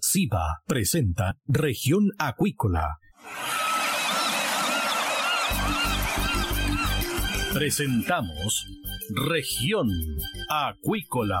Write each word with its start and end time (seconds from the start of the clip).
SIBA 0.00 0.62
presenta 0.66 1.36
Región 1.46 2.10
Acuícola. 2.18 2.98
Presentamos 7.52 8.66
Región 9.10 9.88
Acuícola. 10.48 11.40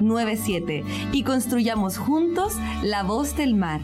6997 0.00 0.84
y 1.12 1.22
construyamos 1.22 1.98
juntos 1.98 2.54
la 2.82 3.02
voz 3.02 3.36
del 3.36 3.54
mar. 3.54 3.80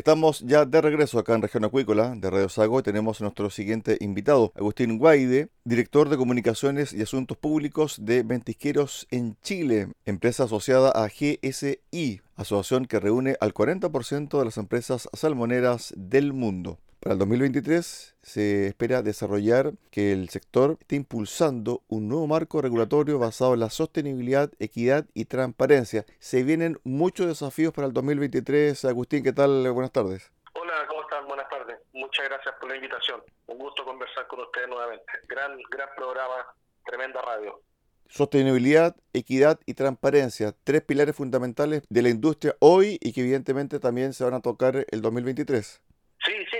Estamos 0.00 0.40
ya 0.40 0.64
de 0.64 0.80
regreso 0.80 1.18
acá 1.18 1.34
en 1.34 1.42
Región 1.42 1.62
Acuícola 1.66 2.14
de 2.16 2.30
Radio 2.30 2.48
Sago 2.48 2.80
y 2.80 2.82
tenemos 2.82 3.20
a 3.20 3.24
nuestro 3.24 3.50
siguiente 3.50 3.98
invitado, 4.00 4.50
Agustín 4.56 4.96
Guaide, 4.96 5.50
director 5.64 6.08
de 6.08 6.16
Comunicaciones 6.16 6.94
y 6.94 7.02
Asuntos 7.02 7.36
Públicos 7.36 7.98
de 8.00 8.22
Ventisqueros 8.22 9.06
en 9.10 9.36
Chile, 9.42 9.88
empresa 10.06 10.44
asociada 10.44 10.90
a 10.90 11.08
GSI, 11.08 12.22
asociación 12.36 12.86
que 12.86 12.98
reúne 12.98 13.36
al 13.40 13.52
40% 13.52 14.38
de 14.38 14.44
las 14.46 14.56
empresas 14.56 15.06
salmoneras 15.12 15.92
del 15.98 16.32
mundo. 16.32 16.78
Para 17.00 17.14
el 17.14 17.18
2023 17.20 18.14
se 18.20 18.66
espera 18.66 19.00
desarrollar 19.00 19.72
que 19.90 20.12
el 20.12 20.28
sector 20.28 20.76
esté 20.80 20.96
impulsando 20.96 21.82
un 21.88 22.08
nuevo 22.10 22.26
marco 22.26 22.60
regulatorio 22.60 23.18
basado 23.18 23.54
en 23.54 23.60
la 23.60 23.70
sostenibilidad, 23.70 24.50
equidad 24.58 25.06
y 25.14 25.24
transparencia. 25.24 26.04
Se 26.18 26.42
vienen 26.42 26.78
muchos 26.84 27.26
desafíos 27.26 27.72
para 27.72 27.86
el 27.86 27.94
2023. 27.94 28.84
Agustín, 28.84 29.22
¿qué 29.24 29.32
tal? 29.32 29.72
Buenas 29.72 29.92
tardes. 29.92 30.30
Hola, 30.52 30.74
¿cómo 30.88 31.00
están? 31.00 31.26
Buenas 31.26 31.48
tardes. 31.48 31.78
Muchas 31.94 32.28
gracias 32.28 32.54
por 32.60 32.68
la 32.68 32.76
invitación. 32.76 33.22
Un 33.46 33.56
gusto 33.56 33.82
conversar 33.82 34.26
con 34.26 34.40
ustedes 34.40 34.68
nuevamente. 34.68 35.06
Gran, 35.26 35.56
gran 35.70 35.88
programa, 35.96 36.54
tremenda 36.84 37.22
radio. 37.22 37.62
Sostenibilidad, 38.08 38.94
equidad 39.14 39.58
y 39.64 39.72
transparencia, 39.72 40.54
tres 40.64 40.82
pilares 40.82 41.16
fundamentales 41.16 41.82
de 41.88 42.02
la 42.02 42.10
industria 42.10 42.56
hoy 42.58 42.98
y 43.00 43.14
que 43.14 43.22
evidentemente 43.22 43.80
también 43.80 44.12
se 44.12 44.22
van 44.22 44.34
a 44.34 44.42
tocar 44.42 44.84
el 44.90 45.00
2023. 45.00 45.80
Sí, 46.24 46.32
sí, 46.50 46.58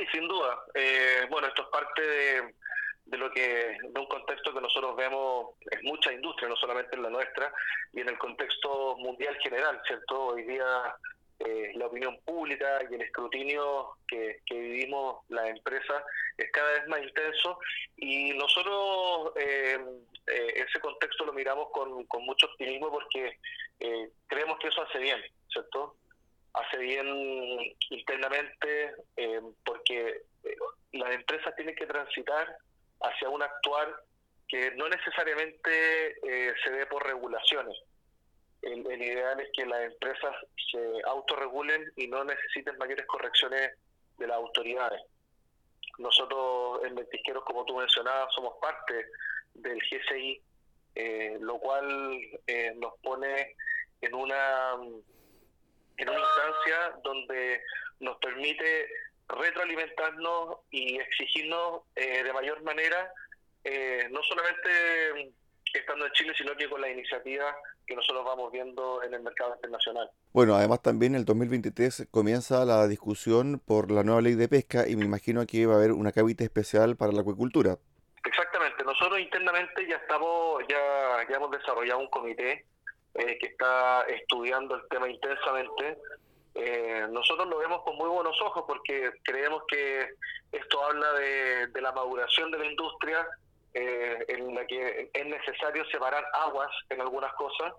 Eh, 0.75 1.27
bueno, 1.31 1.49
esto 1.49 1.63
es 1.63 1.69
parte 1.69 2.03
de, 2.03 3.19
lo 3.19 3.31
que, 3.31 3.79
de 3.83 4.01
un 4.01 4.07
contexto 4.07 4.53
que 4.53 4.61
nosotros 4.61 4.97
vemos 4.97 5.55
en 5.71 5.85
mucha 5.85 6.13
industria, 6.13 6.49
no 6.49 6.57
solamente 6.57 6.97
en 6.97 7.03
la 7.03 7.11
nuestra, 7.11 7.53
y 7.93 8.01
en 8.01 8.09
el 8.09 8.19
contexto 8.19 8.97
mundial 8.99 9.37
general, 9.43 9.81
¿cierto? 9.87 10.27
Hoy 10.27 10.45
día 10.45 10.95
eh, 11.41 11.73
la 11.75 11.87
opinión 11.87 12.19
pública 12.25 12.81
y 12.91 12.95
el 12.95 13.03
escrutinio 13.03 13.97
que, 14.07 14.41
que, 14.47 14.59
vivimos 14.59 15.25
las 15.29 15.49
empresas 15.49 16.05
es 16.37 16.51
cada 16.53 16.73
vez 16.73 16.87
más 16.89 17.03
intenso 17.03 17.59
y 17.97 18.33
nosotros 18.35 19.33
eh, 19.37 19.79
ese 20.27 20.81
contexto 20.81 21.25
lo 21.25 21.33
miramos 21.33 21.71
con, 21.73 22.05
con 22.07 22.25
mucho 22.25 22.47
optimismo 22.47 22.91
porque 22.91 23.39
creemos 24.27 24.59
que 24.59 24.69
eso 24.69 24.83
hace 24.83 24.99
bien, 24.99 25.21
¿cierto? 25.51 25.97
hace 26.55 26.79
bien 26.79 27.07
internamente 27.91 28.95
eh, 29.17 29.41
porque 29.65 30.09
eh, 30.09 30.23
las 30.93 31.15
empresas 31.15 31.55
tienen 31.57 31.75
que 31.75 31.87
transitar 31.87 32.57
hacia 33.01 33.29
un 33.29 33.43
actuar 33.43 34.03
que 34.49 34.73
no 34.73 34.89
necesariamente 34.89 36.17
eh, 36.23 36.55
se 36.65 36.71
dé 36.71 36.87
por 36.87 37.07
regulaciones. 37.07 37.77
El, 38.63 38.81
ideal 38.81 39.41
es 39.41 39.49
que 39.55 39.65
las 39.65 39.81
empresas 39.81 40.35
se 40.71 41.03
autorregulen 41.07 41.93
y 41.97 42.09
no 42.09 42.25
necesiten 42.25 42.77
mayores 42.77 43.07
correcciones 43.07 43.71
de 44.19 44.27
las 44.27 44.37
autoridades. 44.37 45.01
Nosotros 45.99 46.81
en 46.85 46.95
Ventisqueros, 46.95 47.45
como 47.45 47.65
tú 47.65 47.77
mencionabas, 47.77 48.33
somos 48.35 48.55
parte 48.61 49.07
del 49.55 49.79
GSI, 49.79 50.43
lo 51.41 51.59
cual 51.59 52.21
nos 52.77 52.95
pone 53.03 53.55
en 54.01 54.15
una 54.15 54.75
en 56.01 56.09
una 56.09 56.19
instancia 56.19 56.99
donde 57.05 57.63
nos 58.01 58.17
permite 58.19 58.89
retroalimentarnos 59.33 60.59
y 60.71 60.99
exigirnos 60.99 61.83
eh, 61.97 62.23
de 62.23 62.33
mayor 62.33 62.63
manera, 62.63 63.13
eh, 63.65 64.09
no 64.11 64.23
solamente 64.23 65.35
estando 65.73 66.07
en 66.07 66.13
Chile, 66.13 66.33
sino 66.37 66.57
que 66.57 66.69
con 66.69 66.81
la 66.81 66.91
iniciativa 66.91 67.57
que 67.87 67.95
nosotros 67.95 68.25
vamos 68.25 68.53
viendo 68.53 69.03
en 69.03 69.15
el 69.15 69.23
mercado 69.23 69.55
internacional. 69.55 70.11
Bueno, 70.33 70.55
además 70.55 70.83
también 70.83 71.15
el 71.15 71.25
2023 71.25 72.09
comienza 72.11 72.65
la 72.65 72.87
discusión 72.87 73.61
por 73.65 73.91
la 73.91 74.05
nueva 74.05 74.21
ley 74.21 74.35
de 74.35 74.49
pesca 74.49 74.89
y 74.89 74.97
me 74.97 75.05
imagino 75.05 75.45
que 75.47 75.67
va 75.67 75.75
a 75.75 75.77
haber 75.77 75.93
una 75.93 76.13
cabita 76.13 76.45
especial 76.45 76.97
para 76.97 77.13
la 77.13 77.23
acuicultura. 77.23 77.79
Exactamente, 78.25 78.85
nosotros 78.85 79.19
internamente 79.19 79.87
ya 79.89 79.97
estamos, 79.97 80.63
ya, 80.69 81.27
ya 81.29 81.37
hemos 81.37 81.51
desarrollado 81.51 82.01
un 82.01 82.11
comité 82.11 82.65
eh, 83.15 83.39
que 83.39 83.47
está 83.47 84.03
estudiando 84.03 84.77
el 84.77 84.83
tema 84.89 85.09
intensamente. 85.09 85.99
Eh, 86.55 87.07
nosotros 87.11 87.49
lo 87.49 87.59
vemos 87.59 87.83
con 87.83 87.97
muy 87.97 88.09
buenos 88.09 88.41
ojos 88.43 88.65
porque 88.67 89.13
creemos 89.23 89.63
que 89.69 90.15
esto 90.53 90.85
habla 90.85 91.13
de, 91.13 91.81
la 91.81 91.93
maduración 91.93 92.51
de 92.51 92.59
la 92.59 92.67
industria, 92.67 93.27
eh, 93.73 94.25
en 94.29 94.55
la 94.55 94.67
que 94.67 95.11
es 95.13 95.27
necesario 95.27 95.85
separar 95.87 96.25
aguas 96.33 96.71
en 96.89 97.01
algunas 97.01 97.33
cosas, 97.35 97.73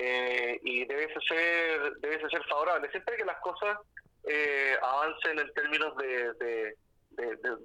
eh, 0.00 0.60
y 0.62 0.84
debe 0.84 1.12
ser, 1.26 1.96
debe 1.98 2.30
ser 2.30 2.44
favorable. 2.44 2.88
Siempre 2.92 3.16
que 3.16 3.24
las 3.24 3.40
cosas 3.40 3.76
eh, 4.22 4.76
avancen 4.80 5.40
en 5.40 5.52
términos 5.54 5.96
de, 5.96 6.76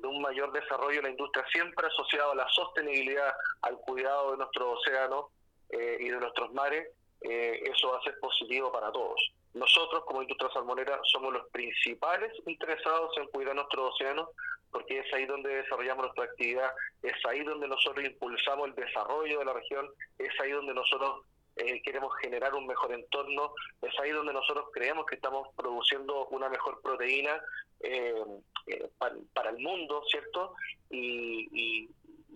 un 0.03 0.19
mayor 0.19 0.51
desarrollo 0.51 0.95
de 0.97 1.03
la 1.03 1.09
industria, 1.11 1.45
siempre 1.51 1.85
asociado 1.85 2.31
a 2.31 2.35
la 2.35 2.49
sostenibilidad, 2.49 3.31
al 3.61 3.77
cuidado 3.77 4.31
de 4.31 4.37
nuestros 4.37 4.79
océanos 4.79 5.25
eh, 5.69 5.97
y 5.99 6.09
de 6.09 6.17
nuestros 6.17 6.51
mares, 6.53 6.87
eso 7.21 7.91
va 7.91 7.99
a 7.99 8.01
ser 8.01 8.19
positivo 8.19 8.71
para 8.71 8.91
todos. 8.91 9.31
Nosotros, 9.53 10.03
como 10.05 10.21
industria 10.21 10.49
salmonera, 10.51 10.99
somos 11.11 11.33
los 11.33 11.47
principales 11.49 12.31
interesados 12.45 13.15
en 13.17 13.27
cuidar 13.27 13.55
nuestros 13.55 13.93
océanos, 13.93 14.29
porque 14.71 14.99
es 14.99 15.13
ahí 15.13 15.25
donde 15.25 15.49
desarrollamos 15.49 16.05
nuestra 16.05 16.25
actividad, 16.25 16.71
es 17.03 17.13
ahí 17.27 17.43
donde 17.43 17.67
nosotros 17.67 18.03
impulsamos 18.03 18.69
el 18.69 18.75
desarrollo 18.75 19.39
de 19.39 19.45
la 19.45 19.53
región, 19.53 19.87
es 20.17 20.31
ahí 20.39 20.51
donde 20.51 20.73
nosotros 20.73 21.21
eh, 21.55 21.81
queremos 21.83 22.11
generar 22.19 22.55
un 22.55 22.65
mejor 22.65 22.91
entorno, 22.93 23.53
es 23.81 23.97
ahí 23.99 24.09
donde 24.09 24.33
nosotros 24.33 24.65
creemos 24.73 25.05
que 25.05 25.15
estamos 25.15 25.47
produciendo 25.55 26.25
una 26.27 26.49
mejor 26.49 26.81
proteína 26.81 27.39
eh, 27.81 28.15
eh, 28.65 28.89
para, 28.97 29.49
el 29.51 29.59
mundo, 29.59 30.03
¿cierto? 30.09 30.55
y, 30.89 31.47
y 31.51 31.89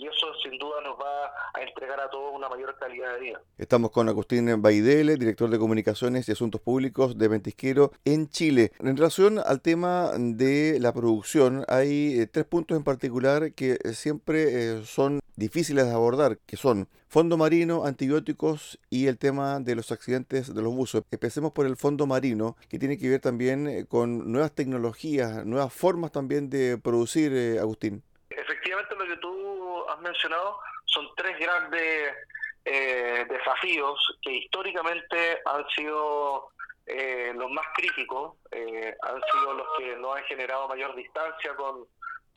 eso 0.06 0.28
sin 0.44 0.58
duda 0.60 0.82
nos 0.84 0.98
va 1.00 1.26
a 1.54 1.62
entregar 1.62 2.00
a 2.00 2.10
todos 2.10 2.34
una 2.36 2.48
mayor 2.50 2.76
calidad 2.78 3.14
de 3.16 3.20
vida. 3.20 3.42
Estamos 3.58 3.92
con 3.92 4.08
Agustín 4.10 4.62
Baidele, 4.62 5.18
director 5.18 5.50
de 5.50 5.58
Comunicaciones 5.58 6.28
y 6.28 6.32
Asuntos 6.32 6.62
Públicos 6.62 7.18
de 7.18 7.28
Ventisquero 7.28 7.92
en 8.06 8.30
Chile. 8.30 8.72
En 8.80 8.96
relación 8.96 9.40
al 9.40 9.62
tema 9.62 10.12
de 10.18 10.80
la 10.80 10.94
producción, 10.94 11.66
hay 11.68 12.20
eh, 12.20 12.28
tres 12.28 12.46
puntos 12.46 12.78
en 12.78 12.84
particular 12.84 13.54
que 13.54 13.78
siempre 13.94 14.78
eh, 14.78 14.86
son 14.86 15.20
difíciles 15.36 15.86
de 15.86 15.92
abordar, 15.92 16.38
que 16.46 16.58
son 16.58 16.88
fondo 17.08 17.38
marino, 17.38 17.86
antibióticos 17.86 18.80
y 18.90 19.08
el 19.08 19.18
tema 19.18 19.60
de 19.60 19.76
los 19.76 19.92
accidentes 19.92 20.54
de 20.54 20.62
los 20.62 20.76
buzos. 20.76 21.04
Empecemos 21.12 21.54
por 21.54 21.66
el 21.66 21.78
fondo 21.78 22.06
marino, 22.06 22.58
que 22.70 22.80
tiene 22.80 22.98
que 22.98 23.10
ver 23.10 23.22
también 23.22 23.68
eh, 23.68 23.86
con 23.86 24.32
nuevas 24.32 24.52
tecnologías, 24.52 25.46
nuevas 25.46 25.74
formas 25.74 26.12
también 26.12 26.50
de 26.50 26.78
producir, 26.78 27.58
Agustín. 27.60 28.04
Efectivamente, 28.48 28.96
lo 28.96 29.06
que 29.06 29.18
tú 29.18 29.90
has 29.90 30.00
mencionado 30.00 30.60
son 30.86 31.10
tres 31.18 31.38
grandes 31.38 32.16
eh, 32.64 33.26
desafíos 33.30 34.00
que 34.22 34.32
históricamente 34.32 35.42
han 35.46 35.68
sido 35.76 36.48
eh, 36.86 37.34
los 37.36 37.52
más 37.52 37.66
críticos, 37.76 38.38
eh, 38.52 38.96
han 39.02 39.22
sido 39.34 39.54
los 39.54 39.68
que 39.78 39.98
nos 39.98 40.16
han 40.16 40.24
generado 40.24 40.70
mayor 40.70 40.96
distancia 40.96 41.54
con 41.56 41.86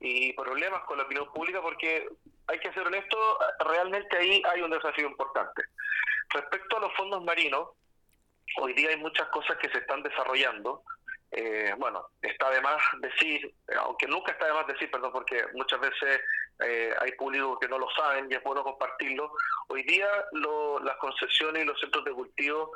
y 0.01 0.33
problemas 0.33 0.83
con 0.85 0.97
la 0.97 1.05
opinión 1.05 1.31
pública 1.33 1.61
porque 1.61 2.09
hay 2.49 2.59
que 2.59 2.73
ser 2.73 2.87
honesto, 2.87 3.39
realmente 3.61 4.17
ahí 4.17 4.43
hay 4.51 4.62
un 4.62 4.71
desafío 4.71 5.07
importante. 5.07 5.62
Respecto 6.31 6.77
a 6.77 6.81
los 6.81 6.93
fondos 6.95 7.23
marinos, 7.23 7.69
hoy 8.57 8.73
día 8.73 8.89
hay 8.89 8.97
muchas 8.97 9.29
cosas 9.29 9.59
que 9.59 9.69
se 9.69 9.79
están 9.79 10.03
desarrollando, 10.03 10.83
eh, 11.32 11.73
bueno, 11.79 12.09
está 12.21 12.50
de 12.50 12.61
más 12.61 12.82
decir, 13.00 13.55
aunque 13.79 14.09
nunca 14.09 14.32
está 14.32 14.47
de 14.47 14.53
más 14.53 14.67
decir, 14.67 14.91
perdón, 14.91 15.12
porque 15.12 15.44
muchas 15.55 15.81
veces 15.81 16.21
eh, 16.59 16.93
hay 17.00 17.12
públicos 17.12 17.59
que 17.61 17.69
no 17.69 17.79
lo 17.79 17.88
saben 17.91 18.27
y 18.31 18.35
es 18.35 18.43
bueno 18.43 18.65
compartirlo. 18.65 19.32
Hoy 19.69 19.85
día 19.85 20.09
las 20.82 20.97
concesiones 20.97 21.62
y 21.62 21.67
los 21.67 21.79
centros 21.79 22.05
de 22.05 22.12
cultivo 22.12 22.73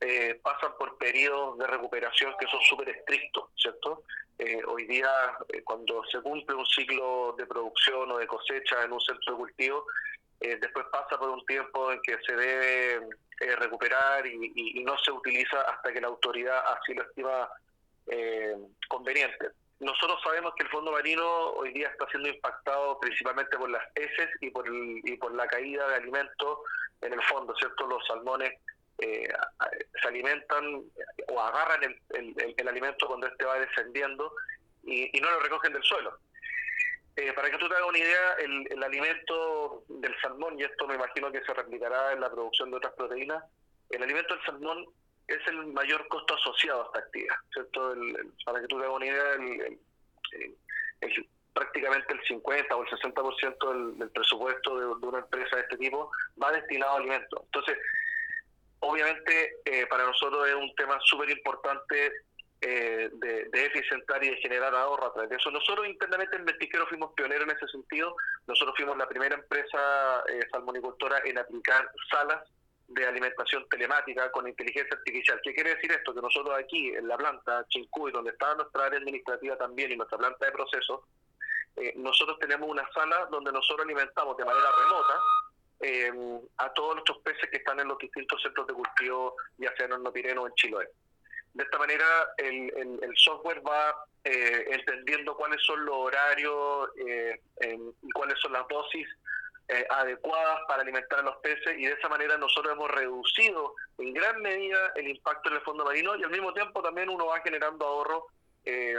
eh, 0.00 0.40
pasan 0.42 0.72
por 0.78 0.96
periodos 0.96 1.58
de 1.58 1.66
recuperación 1.66 2.34
que 2.40 2.46
son 2.46 2.60
súper 2.62 2.88
estrictos, 2.90 3.50
¿cierto? 3.56 4.04
hoy 4.68 4.86
día, 4.86 5.10
cuando 5.64 6.04
se 6.04 6.20
cumple 6.20 6.54
un 6.54 6.64
ciclo 6.64 7.34
de 7.36 7.44
producción 7.44 8.08
o 8.12 8.18
de 8.18 8.26
cosecha 8.28 8.84
en 8.84 8.92
un 8.92 9.00
centro 9.00 9.32
de 9.32 9.38
cultivo, 9.38 9.84
después 10.38 10.86
pasa 10.92 11.18
por 11.18 11.30
un 11.30 11.44
tiempo 11.44 11.90
en 11.90 12.00
que 12.02 12.16
se 12.24 12.36
debe 12.36 13.08
recuperar 13.56 14.24
y 14.24 14.80
no 14.84 14.96
se 14.98 15.10
utiliza 15.10 15.60
hasta 15.62 15.92
que 15.92 16.00
la 16.00 16.06
autoridad 16.06 16.62
así 16.72 16.94
lo 16.94 17.02
estima 17.02 17.48
eh, 18.08 18.56
conveniente. 18.88 19.50
Nosotros 19.80 20.20
sabemos 20.24 20.54
que 20.56 20.64
el 20.64 20.70
fondo 20.70 20.90
marino 20.90 21.50
hoy 21.50 21.72
día 21.72 21.88
está 21.88 22.08
siendo 22.08 22.28
impactado 22.28 22.98
principalmente 22.98 23.56
por 23.56 23.70
las 23.70 23.84
heces 23.94 24.28
y 24.40 24.50
por, 24.50 24.66
y 24.68 25.16
por 25.16 25.32
la 25.34 25.46
caída 25.46 25.86
de 25.88 25.94
alimentos 25.96 26.58
en 27.00 27.12
el 27.12 27.22
fondo, 27.22 27.54
¿cierto? 27.56 27.86
Los 27.86 28.04
salmones 28.06 28.54
eh, 28.98 29.28
se 30.02 30.08
alimentan 30.08 30.82
o 31.28 31.40
agarran 31.40 31.82
el, 32.10 32.68
alimento 32.68 33.06
cuando 33.06 33.28
este 33.28 33.44
va 33.44 33.60
descendiendo 33.60 34.32
y, 34.82 35.20
no 35.20 35.30
lo 35.30 35.40
recogen 35.40 35.72
del 35.72 35.84
suelo. 35.84 36.18
Eh, 37.14 37.32
para 37.32 37.50
que 37.50 37.58
tú 37.58 37.68
te 37.68 37.74
hagas 37.74 37.88
una 37.88 37.98
idea, 37.98 38.32
el, 38.40 38.66
el, 38.70 38.82
alimento 38.82 39.84
del 39.88 40.14
salmón, 40.20 40.58
y 40.58 40.64
esto 40.64 40.86
me 40.86 40.94
imagino 40.94 41.30
que 41.30 41.42
se 41.42 41.54
replicará 41.54 42.12
en 42.12 42.20
la 42.20 42.30
producción 42.30 42.70
de 42.70 42.76
otras 42.76 42.94
proteínas, 42.94 43.44
el 43.90 44.02
alimento 44.02 44.34
del 44.34 44.44
salmón 44.44 44.86
es 45.28 45.46
el 45.46 45.66
mayor 45.68 46.08
costo 46.08 46.34
asociado 46.34 46.82
a 46.82 46.86
esta 46.86 46.98
actividad, 47.00 47.36
¿cierto? 47.52 47.94
para 48.44 48.60
que 48.60 48.66
tú 48.66 48.78
te 48.78 48.84
hagas 48.84 48.96
una 48.96 49.06
idea, 49.06 49.32
el, 49.34 49.78
prácticamente 51.52 52.14
el 52.14 52.20
50 52.26 52.76
o 52.76 52.82
el 52.82 52.88
60% 52.88 53.72
del, 53.72 53.98
del 53.98 54.10
presupuesto 54.10 54.78
de, 54.78 55.06
una 55.06 55.18
empresa 55.18 55.56
de 55.56 55.62
este 55.62 55.76
tipo 55.76 56.10
va 56.42 56.52
destinado 56.52 56.92
a 56.92 56.96
alimentos. 56.96 57.40
Entonces, 57.44 57.76
obviamente 58.80 59.56
eh, 59.64 59.86
para 59.86 60.04
nosotros 60.04 60.48
es 60.48 60.54
un 60.54 60.74
tema 60.76 60.98
súper 61.04 61.30
importante 61.30 62.12
eh, 62.60 63.10
de, 63.12 63.66
eficientar 63.66 64.22
y 64.24 64.30
de 64.30 64.36
generar 64.36 64.74
ahorro 64.74 65.06
a 65.06 65.12
través 65.12 65.30
de 65.30 65.36
eso. 65.36 65.50
Nosotros 65.50 65.86
internamente 65.86 66.36
en 66.36 66.44
Mestiquero 66.44 66.86
fuimos 66.86 67.12
pioneros 67.12 67.44
en 67.44 67.56
ese 67.56 67.68
sentido. 67.68 68.16
Nosotros 68.46 68.74
fuimos 68.76 68.96
la 68.96 69.08
primera 69.08 69.34
empresa 69.34 70.24
eh, 70.28 70.40
salmonicultora 70.50 71.20
en 71.24 71.38
aplicar 71.38 71.90
salas 72.10 72.48
de 72.88 73.06
alimentación 73.06 73.68
telemática 73.68 74.30
con 74.32 74.48
inteligencia 74.48 74.96
artificial. 74.96 75.38
¿Qué 75.42 75.54
quiere 75.54 75.74
decir 75.74 75.92
esto? 75.92 76.14
Que 76.14 76.22
nosotros 76.22 76.56
aquí, 76.58 76.88
en 76.94 77.06
la 77.06 77.18
planta 77.18 77.64
Chincuy, 77.68 78.10
donde 78.10 78.30
está 78.30 78.54
nuestra 78.54 78.86
área 78.86 78.98
administrativa 78.98 79.56
también 79.56 79.92
y 79.92 79.96
nuestra 79.96 80.16
planta 80.16 80.46
de 80.46 80.52
procesos, 80.52 81.00
eh, 81.76 81.92
nosotros 81.96 82.38
tenemos 82.38 82.68
una 82.68 82.88
sala 82.92 83.28
donde 83.30 83.52
nosotros 83.52 83.84
alimentamos 83.84 84.36
de 84.38 84.44
manera 84.44 84.66
remota 84.82 85.20
eh, 85.80 86.40
a 86.56 86.72
todos 86.72 86.94
nuestros 86.94 87.18
peces 87.18 87.48
que 87.50 87.58
están 87.58 87.78
en 87.78 87.88
los 87.88 87.98
distintos 87.98 88.42
centros 88.42 88.66
de 88.66 88.72
cultivo, 88.72 89.36
ya 89.58 89.72
sea 89.76 89.86
en 89.86 89.92
Horno 89.92 90.12
Pireno 90.12 90.42
o 90.42 90.46
en 90.46 90.54
Chiloé. 90.54 90.88
De 91.52 91.64
esta 91.64 91.78
manera, 91.78 92.04
el, 92.38 92.72
el, 93.02 93.16
software 93.16 93.62
va 93.66 93.94
eh, 94.24 94.66
entendiendo 94.70 95.36
cuáles 95.36 95.62
son 95.64 95.84
los 95.84 95.94
horarios 95.94 96.90
y 96.96 98.10
cuáles 98.12 98.38
son 98.40 98.52
las 98.52 98.66
dosis 98.68 99.06
eh, 99.68 99.86
adecuadas 99.90 100.60
para 100.66 100.82
alimentar 100.82 101.18
a 101.18 101.22
los 101.22 101.36
peces 101.36 101.76
y 101.76 101.84
de 101.84 101.92
esa 101.92 102.08
manera 102.08 102.38
nosotros 102.38 102.72
hemos 102.72 102.90
reducido 102.90 103.74
en 103.98 104.14
gran 104.14 104.40
medida 104.40 104.92
el 104.96 105.08
impacto 105.08 105.50
en 105.50 105.56
el 105.56 105.62
fondo 105.62 105.84
marino 105.84 106.16
y 106.16 106.22
al 106.22 106.30
mismo 106.30 106.52
tiempo 106.54 106.82
también 106.82 107.10
uno 107.10 107.26
va 107.26 107.40
generando 107.40 107.86
ahorro 107.86 108.26
eh, 108.64 108.96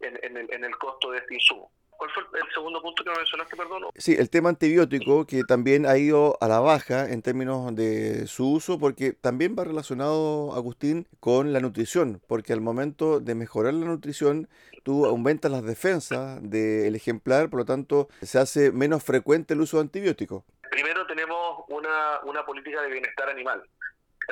en, 0.00 0.36
el, 0.36 0.52
en 0.52 0.64
el 0.64 0.76
costo 0.78 1.12
de 1.12 1.18
este 1.18 1.34
insumo. 1.34 1.70
¿Cuál 1.98 2.10
fue 2.12 2.22
el 2.40 2.54
segundo 2.54 2.80
punto 2.80 3.02
que 3.02 3.10
me 3.10 3.16
mencionaste, 3.16 3.56
perdón? 3.56 3.82
Sí, 3.96 4.14
el 4.16 4.30
tema 4.30 4.50
antibiótico, 4.50 5.26
que 5.26 5.42
también 5.42 5.84
ha 5.84 5.98
ido 5.98 6.38
a 6.40 6.46
la 6.46 6.60
baja 6.60 7.10
en 7.10 7.22
términos 7.22 7.74
de 7.74 8.28
su 8.28 8.52
uso, 8.52 8.78
porque 8.78 9.12
también 9.12 9.56
va 9.58 9.64
relacionado, 9.64 10.54
Agustín, 10.54 11.08
con 11.18 11.52
la 11.52 11.58
nutrición, 11.58 12.22
porque 12.28 12.52
al 12.52 12.60
momento 12.60 13.18
de 13.18 13.34
mejorar 13.34 13.74
la 13.74 13.86
nutrición, 13.86 14.48
tú 14.84 15.06
aumentas 15.06 15.50
las 15.50 15.64
defensas 15.64 16.38
del 16.40 16.94
ejemplar, 16.94 17.50
por 17.50 17.58
lo 17.58 17.64
tanto, 17.64 18.08
se 18.22 18.38
hace 18.38 18.70
menos 18.70 19.02
frecuente 19.02 19.54
el 19.54 19.60
uso 19.60 19.78
de 19.78 19.82
antibióticos. 19.82 20.44
Primero 20.70 21.04
tenemos 21.08 21.64
una, 21.68 22.20
una 22.24 22.46
política 22.46 22.80
de 22.82 22.92
bienestar 22.92 23.28
animal, 23.28 23.60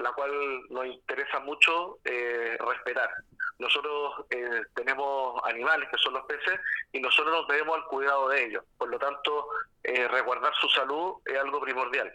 la 0.02 0.12
cual 0.12 0.30
nos 0.70 0.86
interesa 0.86 1.40
mucho 1.40 1.98
eh, 2.04 2.56
respetar. 2.58 3.10
Nosotros 3.58 4.26
eh, 4.30 4.62
tenemos 4.74 5.40
animales 5.44 5.88
que 5.90 5.98
son 5.98 6.14
los 6.14 6.26
peces 6.26 6.60
y 6.92 7.00
nosotros 7.00 7.34
nos 7.34 7.48
debemos 7.48 7.76
al 7.76 7.84
cuidado 7.86 8.28
de 8.28 8.44
ellos. 8.44 8.64
Por 8.76 8.90
lo 8.90 8.98
tanto, 8.98 9.48
eh, 9.82 10.06
resguardar 10.08 10.52
su 10.60 10.68
salud 10.68 11.14
es 11.24 11.38
algo 11.38 11.60
primordial. 11.60 12.12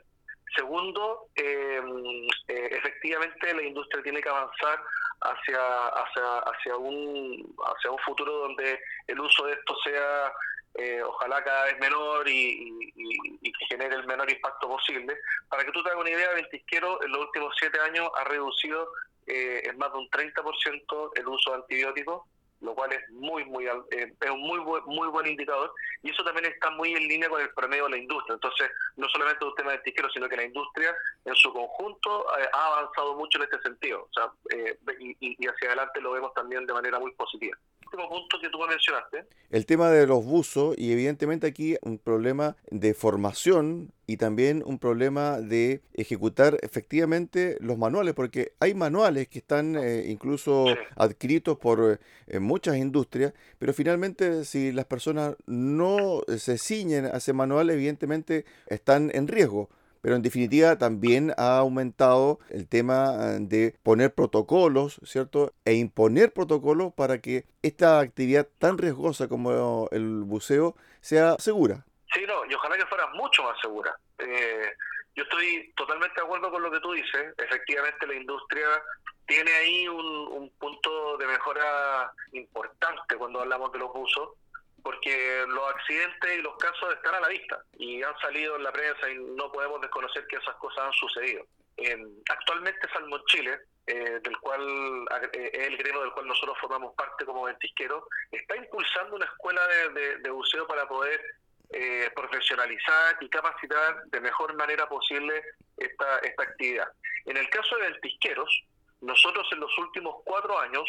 Segundo, 0.56 1.28
eh, 1.36 1.82
efectivamente 2.48 3.54
la 3.54 3.64
industria 3.64 4.04
tiene 4.04 4.22
que 4.22 4.30
avanzar 4.30 4.84
hacia, 5.22 5.88
hacia, 5.88 6.40
hacia, 6.40 6.76
un, 6.76 7.56
hacia 7.66 7.92
un 7.92 8.00
futuro 8.00 8.32
donde 8.32 8.80
el 9.08 9.20
uso 9.20 9.46
de 9.46 9.54
esto 9.54 9.76
sea 9.84 10.34
ojalá 11.06 11.44
cada 11.44 11.66
vez 11.66 11.80
menor 11.80 12.28
y, 12.30 12.92
genere 13.42 13.61
el 14.02 14.08
menor 14.08 14.30
impacto 14.30 14.68
posible. 14.68 15.18
Para 15.50 15.64
que 15.64 15.72
tú 15.72 15.82
te 15.84 15.90
hagas 15.90 16.02
una 16.02 16.10
idea, 16.10 16.34
Ventisquero 16.34 17.02
en 17.04 17.12
los 17.12 17.22
últimos 17.22 17.56
siete 17.58 17.80
años 17.80 18.10
ha 18.16 18.24
reducido 18.26 18.90
eh, 19.28 19.62
es 19.66 19.78
más 19.78 19.92
de 19.94 20.00
un 20.00 20.10
30% 20.10 21.12
el 21.16 21.28
uso 21.28 21.52
de 21.52 21.58
antibióticos, 21.58 22.24
lo 22.60 22.76
cual 22.76 22.92
es 22.94 23.10
muy 23.12 23.46
muy 23.46 23.66
eh, 23.66 24.14
es 24.20 24.30
un 24.30 24.42
muy 24.42 24.60
buen, 24.60 24.84
muy 24.86 25.08
buen 25.08 25.28
indicador 25.28 25.74
y 26.04 26.10
eso 26.10 26.24
también 26.24 26.52
está 26.52 26.70
muy 26.72 26.94
en 26.94 27.08
línea 27.08 27.30
con 27.30 27.42
el 27.42 27.50
promedio 27.54 27.86
de 27.86 27.92
la 27.92 27.98
industria. 27.98 28.34
Entonces, 28.34 28.72
no 28.98 29.08
solamente 29.10 29.46
un 29.46 29.56
tema 29.56 29.72
de 29.72 29.80
tiquero, 29.80 30.10
sino 30.10 30.28
que 30.28 30.36
la 30.36 30.44
industria 30.44 30.96
en 31.26 31.36
su 31.36 31.54
conjunto 31.54 32.26
eh, 32.40 32.50
ha 32.52 32.68
avanzado 32.68 33.16
mucho 33.16 33.38
en 33.38 33.44
este 33.44 33.62
sentido. 33.62 34.08
O 34.10 34.14
sea, 34.14 34.32
y, 35.00 35.16
y, 35.20 35.48
hacia 35.48 35.70
adelante 35.70 36.02
lo 36.02 36.12
vemos 36.12 36.34
también 36.34 36.66
de 36.66 36.74
manera 36.74 37.00
muy 37.00 37.12
positiva. 37.14 37.58
Último 37.92 38.10
punto 38.10 38.40
que 38.40 38.50
tú 38.50 38.58
mencionaste. 38.60 39.26
El 39.50 39.66
tema 39.66 39.90
de 39.90 40.08
los 40.08 40.24
buzos 40.24 40.76
y 40.78 40.92
evidentemente 40.92 41.48
aquí 41.48 41.76
un 41.82 41.98
problema 41.98 42.56
de 42.70 42.94
formación 42.94 43.92
y 44.08 44.18
también 44.18 44.64
un 44.66 44.80
problema 44.80 45.40
de 45.40 45.82
ejecutar 45.94 46.58
efectivamente 46.62 47.58
los 47.60 47.78
manuales, 47.78 48.14
porque 48.14 48.54
hay 48.60 48.74
manuales 48.74 49.28
que 49.28 49.40
están 49.40 49.76
eh, 49.76 50.06
incluso 50.08 50.66
adquiridos 50.96 51.58
por 51.58 52.00
eh, 52.28 52.40
muchas 52.40 52.78
industrias, 52.78 53.34
pero 53.60 53.74
finalmente 53.74 54.46
si 54.46 54.72
las 54.72 54.86
personas 54.86 55.36
no 55.46 56.22
se 56.38 56.58
ciñen 56.58 57.06
a 57.06 57.18
ese 57.18 57.34
manual, 57.34 57.70
evidentemente 57.70 58.46
están 58.68 59.12
en 59.14 59.28
riesgo 59.28 59.70
pero 60.02 60.16
en 60.16 60.22
definitiva 60.22 60.78
también 60.78 61.34
ha 61.38 61.60
aumentado 61.60 62.40
el 62.50 62.68
tema 62.68 63.10
ah, 63.10 63.38
de 63.40 63.76
poner 63.84 64.14
protocolos, 64.14 65.00
¿cierto? 65.04 65.54
E 65.66 65.74
imponer 65.74 66.34
protocolos 66.34 66.94
para 66.94 67.20
que 67.20 67.46
esta 67.62 68.00
actividad 68.00 68.48
tan 68.60 68.78
riesgosa 68.78 69.28
como 69.28 69.88
el 69.92 70.24
buceo 70.24 70.76
sea 71.00 71.36
segura. 71.40 71.86
Sí, 72.14 72.26
no, 72.28 72.46
y 72.50 72.54
ojalá 72.54 72.78
que 72.78 72.86
fuera 72.88 73.08
mucho 73.14 73.44
más 73.44 73.60
segura. 73.62 73.96
Eh, 74.18 74.74
yo 75.16 75.24
estoy 75.24 75.72
totalmente 75.76 76.16
de 76.20 76.26
acuerdo 76.26 76.52
con 76.52 76.64
lo 76.64 76.72
que 76.72 76.80
tú 76.80 76.92
dices. 76.94 77.34
Efectivamente, 77.38 78.08
la 78.08 78.16
industria 78.16 78.68
tiene 79.28 79.52
ahí 79.52 79.88
un, 79.88 80.06
un 80.06 80.50
punto 80.58 81.18
de 81.18 81.28
mejora 81.28 82.12
importante 82.34 83.16
cuando 83.16 83.42
hablamos 83.42 83.72
de 83.72 83.80
los 83.80 83.94
buzos 83.94 84.32
porque 84.84 85.46
los 85.48 85.70
accidentes 85.70 86.38
y 86.38 86.42
los 86.42 86.58
casos 86.58 86.94
están 86.94 87.16
a 87.16 87.20
la 87.20 87.28
vista 87.28 87.64
y 87.78 88.02
han 88.02 88.18
salido 88.20 88.56
en 88.56 88.64
la 88.64 88.72
prensa 88.72 89.10
y 89.10 89.16
no 89.16 89.52
podemos 89.52 89.82
desconocer 89.82 90.26
que 90.28 90.38
esas 90.38 90.56
cosas 90.56 90.86
han 90.86 90.94
sucedido. 90.94 91.46
actualmente 92.30 92.90
Salmón 92.94 93.22
Chile, 93.28 93.60
eh, 93.88 94.20
del 94.24 94.38
cual 94.40 94.62
eh, 95.34 95.52
el 95.68 95.78
gremio 95.78 96.02
del 96.02 96.12
cual 96.12 96.28
nosotros 96.28 96.58
formamos 96.60 96.96
parte 96.96 97.26
como 97.26 97.44
ventisqueros, 97.44 98.04
está 98.32 98.56
impulsando 98.56 99.16
una 99.16 99.26
escuela 99.26 99.62
de, 100.22 100.30
buceo 100.30 100.68
para 100.68 100.88
poder 100.88 101.20
eh, 101.72 102.10
profesionalizar 102.16 103.18
y 103.22 103.30
capacitar 103.30 104.04
de 104.06 104.22
mejor 104.22 104.56
manera 104.56 104.88
posible 104.88 105.42
esta, 105.78 106.20
esta 106.20 106.44
actividad. 106.44 106.88
En 107.26 107.38
el 107.38 107.50
caso 107.50 107.76
de 107.78 107.92
ventisqueros, 107.92 108.64
nosotros 109.02 109.48
en 109.52 109.60
los 109.60 109.78
últimos 109.80 110.18
cuatro 110.24 110.60
años 110.60 110.86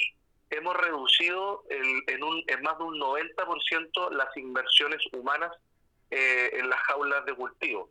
hemos 0.52 0.76
reducido 0.76 1.64
en, 1.68 2.23
un, 2.23 2.44
en 2.47 2.62
más 2.62 2.78
de 2.78 2.85
un 2.85 2.99
90% 2.99 4.11
las 4.11 4.37
inversiones 4.37 5.00
humanas 5.12 5.50
eh, 6.11 6.50
en 6.54 6.68
las 6.68 6.80
jaulas 6.80 7.25
de 7.25 7.35
cultivo. 7.35 7.90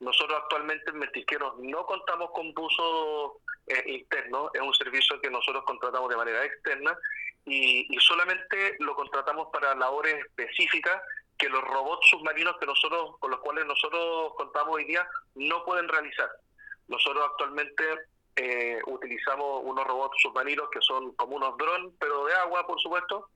Nosotros 0.00 0.38
actualmente 0.42 0.90
en 0.90 0.98
Metisqueros 0.98 1.54
no 1.58 1.86
contamos 1.86 2.30
con 2.32 2.52
buzo 2.54 3.40
eh, 3.66 3.82
interno, 3.86 4.50
es 4.52 4.60
un 4.60 4.74
servicio 4.74 5.20
que 5.20 5.30
nosotros 5.30 5.64
contratamos 5.64 6.10
de 6.10 6.16
manera 6.16 6.44
externa 6.44 6.96
y, 7.44 7.86
solamente 8.00 8.76
lo 8.80 8.94
contratamos 8.94 9.48
para 9.52 9.74
labores 9.74 10.16
específicas 10.26 11.00
que 11.38 11.48
los 11.48 11.62
robots 11.62 12.08
submarinos 12.10 12.56
que 12.58 12.66
nosotros 12.66 13.16
con 13.18 13.30
los 13.30 13.40
cuales 13.40 13.64
nosotros 13.66 14.34
contamos 14.36 14.74
hoy 14.74 14.84
día 14.84 15.06
no 15.34 15.64
pueden 15.64 15.88
realizar. 15.88 16.28
Nosotros 16.88 17.24
actualmente 17.30 17.84
eh, 18.36 18.80
utilizamos 18.86 19.62
unos 19.64 19.86
robots 19.86 20.16
submarinos 20.22 20.70
que 20.70 20.80
son 20.80 21.12
como 21.12 21.36
unos 21.36 21.56
drones, 21.58 21.92
pero 21.98 22.24
de 22.24 22.34
agua, 22.34 22.66
por 22.66 22.80
supuesto, 22.80 23.28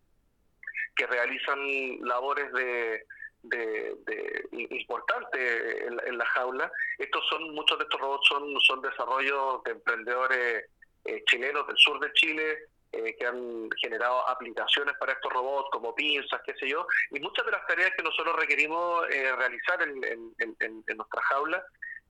que 0.94 1.06
realizan 1.06 1.58
labores 2.00 2.50
de, 2.52 3.04
de, 3.42 4.48
importantes 4.52 5.82
en, 6.06 6.16
la 6.16 6.24
jaula. 6.26 6.72
Estos 6.98 7.26
son 7.28 7.54
muchos 7.54 7.78
de 7.78 7.84
estos 7.84 8.00
robots 8.00 8.26
son 8.26 8.60
son 8.60 8.80
desarrollos 8.80 9.62
de 9.64 9.72
emprendedores 9.72 10.64
eh, 11.04 11.22
chilenos 11.26 11.66
del 11.66 11.76
sur 11.76 12.00
de 12.00 12.12
Chile 12.14 12.58
eh, 12.92 13.14
que 13.18 13.26
han 13.26 13.68
generado 13.82 14.26
aplicaciones 14.30 14.96
para 14.98 15.12
estos 15.12 15.30
robots 15.30 15.68
como 15.72 15.94
pinzas, 15.94 16.40
qué 16.46 16.54
sé 16.54 16.68
yo, 16.68 16.86
y 17.10 17.20
muchas 17.20 17.44
de 17.44 17.52
las 17.52 17.66
tareas 17.66 17.90
que 17.94 18.02
nosotros 18.02 18.34
requerimos 18.36 19.06
realizar 19.08 19.82
en, 19.82 20.02
en, 20.38 20.56
en 20.58 20.96
nuestra 20.96 21.20
jaula 21.22 21.62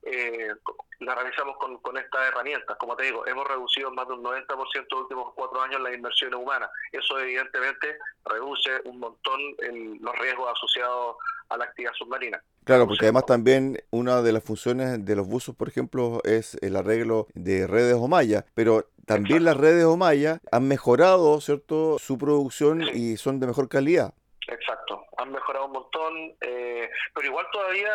eh, 0.07 0.55
la 1.01 1.15
realizamos 1.15 1.57
con, 1.59 1.79
con 1.79 1.97
estas 1.99 2.29
herramientas. 2.29 2.77
Como 2.79 2.97
te 2.97 3.05
digo, 3.05 3.27
hemos 3.27 3.47
reducido 3.47 3.91
más 3.91 4.07
de 4.07 4.15
un 4.15 4.23
90% 4.23 4.47
en 4.75 4.87
los 4.91 5.01
últimos 5.03 5.35
cuatro 5.35 5.61
años 5.61 5.81
las 5.81 5.95
inversiones 5.95 6.39
humanas. 6.39 6.71
Eso 6.93 7.19
evidentemente 7.19 7.99
reduce 8.25 8.71
un 8.85 8.99
montón 9.01 9.41
los 10.01 10.19
riesgos 10.19 10.53
asociados 10.57 11.17
a 11.49 11.57
la 11.57 11.65
actividad 11.65 11.93
submarina. 11.95 12.43
Claro, 12.65 12.87
porque 12.87 13.05
además 13.05 13.27
también 13.27 13.79
una 13.91 14.23
de 14.23 14.33
las 14.33 14.43
funciones 14.43 15.05
de 15.05 15.17
los 15.17 15.27
buzos, 15.27 15.55
por 15.55 15.69
ejemplo, 15.69 16.21
es 16.25 16.57
el 16.63 16.77
arreglo 16.77 17.29
de 17.35 17.67
redes 17.67 17.95
o 17.95 18.09
mallas, 18.09 18.45
pero 18.55 18.89
también 19.07 19.45
las 19.45 19.57
redes 19.57 19.85
o 19.85 19.97
mallas 19.97 20.41
han 20.51 20.67
mejorado, 20.67 21.41
¿cierto?, 21.41 21.99
su 22.01 22.19
producción 22.19 22.83
y 22.83 23.17
son 23.17 23.39
de 23.39 23.47
mejor 23.47 23.69
calidad. 23.69 24.15
Exacto, 24.49 25.05
han 25.17 25.33
mejorado 25.33 25.67
un 25.67 25.73
montón, 25.73 26.37
eh, 26.41 26.89
pero 27.13 27.27
igual 27.27 27.47
todavía 27.51 27.93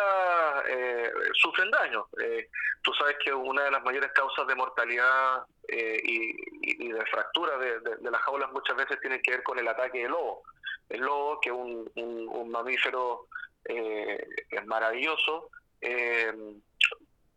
eh, 0.68 1.10
sufren 1.34 1.70
daño. 1.70 2.06
Eh, 2.20 2.48
tú 2.82 2.92
sabes 2.92 3.16
que 3.24 3.32
una 3.32 3.64
de 3.64 3.70
las 3.70 3.82
mayores 3.82 4.12
causas 4.12 4.46
de 4.46 4.54
mortalidad 4.54 5.46
y, 5.68 6.92
de 6.92 7.06
fractura 7.06 7.56
de, 7.56 7.80
las 8.02 8.20
jaulas 8.22 8.52
muchas 8.52 8.76
veces 8.76 9.00
tiene 9.00 9.22
que 9.22 9.30
ver 9.30 9.42
con 9.42 9.58
el 9.58 9.66
ataque 9.66 10.02
del 10.02 10.10
lobo. 10.10 10.42
El 10.90 11.00
lobo, 11.00 11.40
que 11.40 11.48
es 11.48 11.54
un, 11.54 12.50
mamífero 12.50 13.28
es 13.64 14.66
maravilloso, 14.66 15.48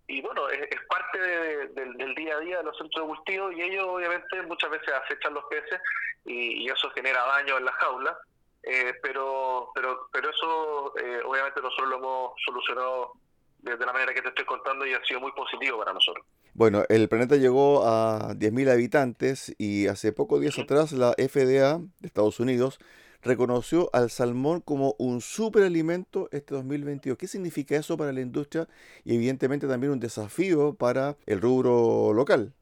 y 0.07 0.21
bueno, 0.21 0.49
es, 0.49 0.67
parte 0.89 1.19
del 1.19 2.15
día 2.15 2.35
a 2.35 2.39
día 2.41 2.57
de 2.57 2.63
los 2.63 2.77
centros 2.77 3.07
de 3.07 3.15
cultivo 3.15 3.51
y 3.51 3.61
ellos 3.61 3.85
obviamente 3.87 4.41
muchas 4.41 4.69
veces 4.71 4.89
acechan 4.89 5.33
los 5.33 5.45
peces 5.45 5.79
y, 6.25 6.63
y 6.63 6.67
eso 6.67 6.89
genera 6.91 7.25
daño 7.25 7.57
en 7.57 7.65
la 7.65 7.71
jaula 7.73 8.19
eh, 8.65 8.93
pero, 9.01 9.71
pero, 9.75 10.09
pero 10.11 10.29
eso 10.29 10.93
eh, 10.97 11.19
obviamente 11.25 11.61
nosotros 11.61 11.89
lo 11.89 11.97
hemos 11.97 12.31
solucionado 12.43 13.13
de 13.61 13.85
la 13.85 13.93
manera 13.93 14.13
que 14.13 14.21
te 14.21 14.29
estoy 14.29 14.45
contando 14.45 14.85
y 14.85 14.93
ha 14.93 15.03
sido 15.05 15.19
muy 15.19 15.31
positivo 15.31 15.79
para 15.79 15.91
nosotros. 15.91 16.25
Bueno, 16.53 16.83
el 16.87 17.09
planeta 17.09 17.35
llegó 17.35 17.85
a 17.85 18.33
10.000 18.35 18.71
habitantes 18.71 19.55
y 19.57 19.87
hace 19.87 20.13
pocos 20.13 20.39
días 20.39 20.57
atrás 20.59 20.91
la 20.91 21.13
FDA 21.13 21.79
de 21.99 22.07
Estados 22.07 22.39
Unidos 22.39 22.79
reconoció 23.23 23.89
al 23.91 24.11
salmón 24.11 24.61
como 24.61 24.95
un 24.99 25.19
superalimento 25.19 26.29
este 26.31 26.53
2022. 26.53 27.17
¿Qué 27.17 27.27
significa 27.27 27.75
eso 27.75 27.97
para 27.97 28.13
la 28.13 28.21
industria 28.21 28.67
y 29.03 29.15
evidentemente 29.15 29.67
también 29.67 29.93
un 29.93 29.99
desafío 29.99 30.75
para 30.75 31.17
el 31.25 31.41
rubro 31.41 32.13
local? 32.13 32.53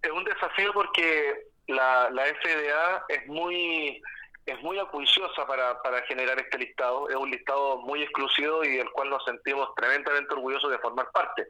Es 0.00 0.10
un 0.10 0.24
desafío 0.24 0.72
porque 0.72 1.48
la, 1.66 2.10
la 2.10 2.22
FDA 2.24 3.04
es 3.08 3.26
muy 3.26 4.00
es 4.46 4.62
muy 4.62 4.78
acuiciosa 4.78 5.46
para, 5.46 5.80
para 5.82 6.02
generar 6.02 6.38
este 6.38 6.58
listado. 6.58 7.08
Es 7.08 7.16
un 7.16 7.30
listado 7.30 7.78
muy 7.78 8.02
exclusivo 8.02 8.64
y 8.64 8.76
del 8.76 8.90
cual 8.90 9.10
nos 9.10 9.24
sentimos 9.24 9.74
tremendamente 9.74 10.34
orgullosos 10.34 10.70
de 10.70 10.78
formar 10.78 11.10
parte, 11.12 11.48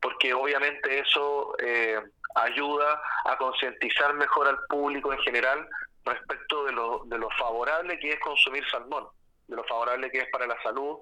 porque 0.00 0.34
obviamente 0.34 0.98
eso 0.98 1.54
eh, 1.58 2.00
ayuda 2.34 3.00
a 3.24 3.36
concientizar 3.36 4.14
mejor 4.14 4.48
al 4.48 4.58
público 4.68 5.12
en 5.12 5.20
general 5.20 5.68
respecto 6.04 6.64
de 6.64 6.72
lo, 6.72 7.02
de 7.04 7.18
lo 7.18 7.28
favorable 7.38 7.98
que 7.98 8.12
es 8.12 8.20
consumir 8.20 8.68
salmón, 8.68 9.06
de 9.46 9.56
lo 9.56 9.64
favorable 9.64 10.10
que 10.10 10.20
es 10.20 10.30
para 10.30 10.46
la 10.46 10.60
salud. 10.62 10.98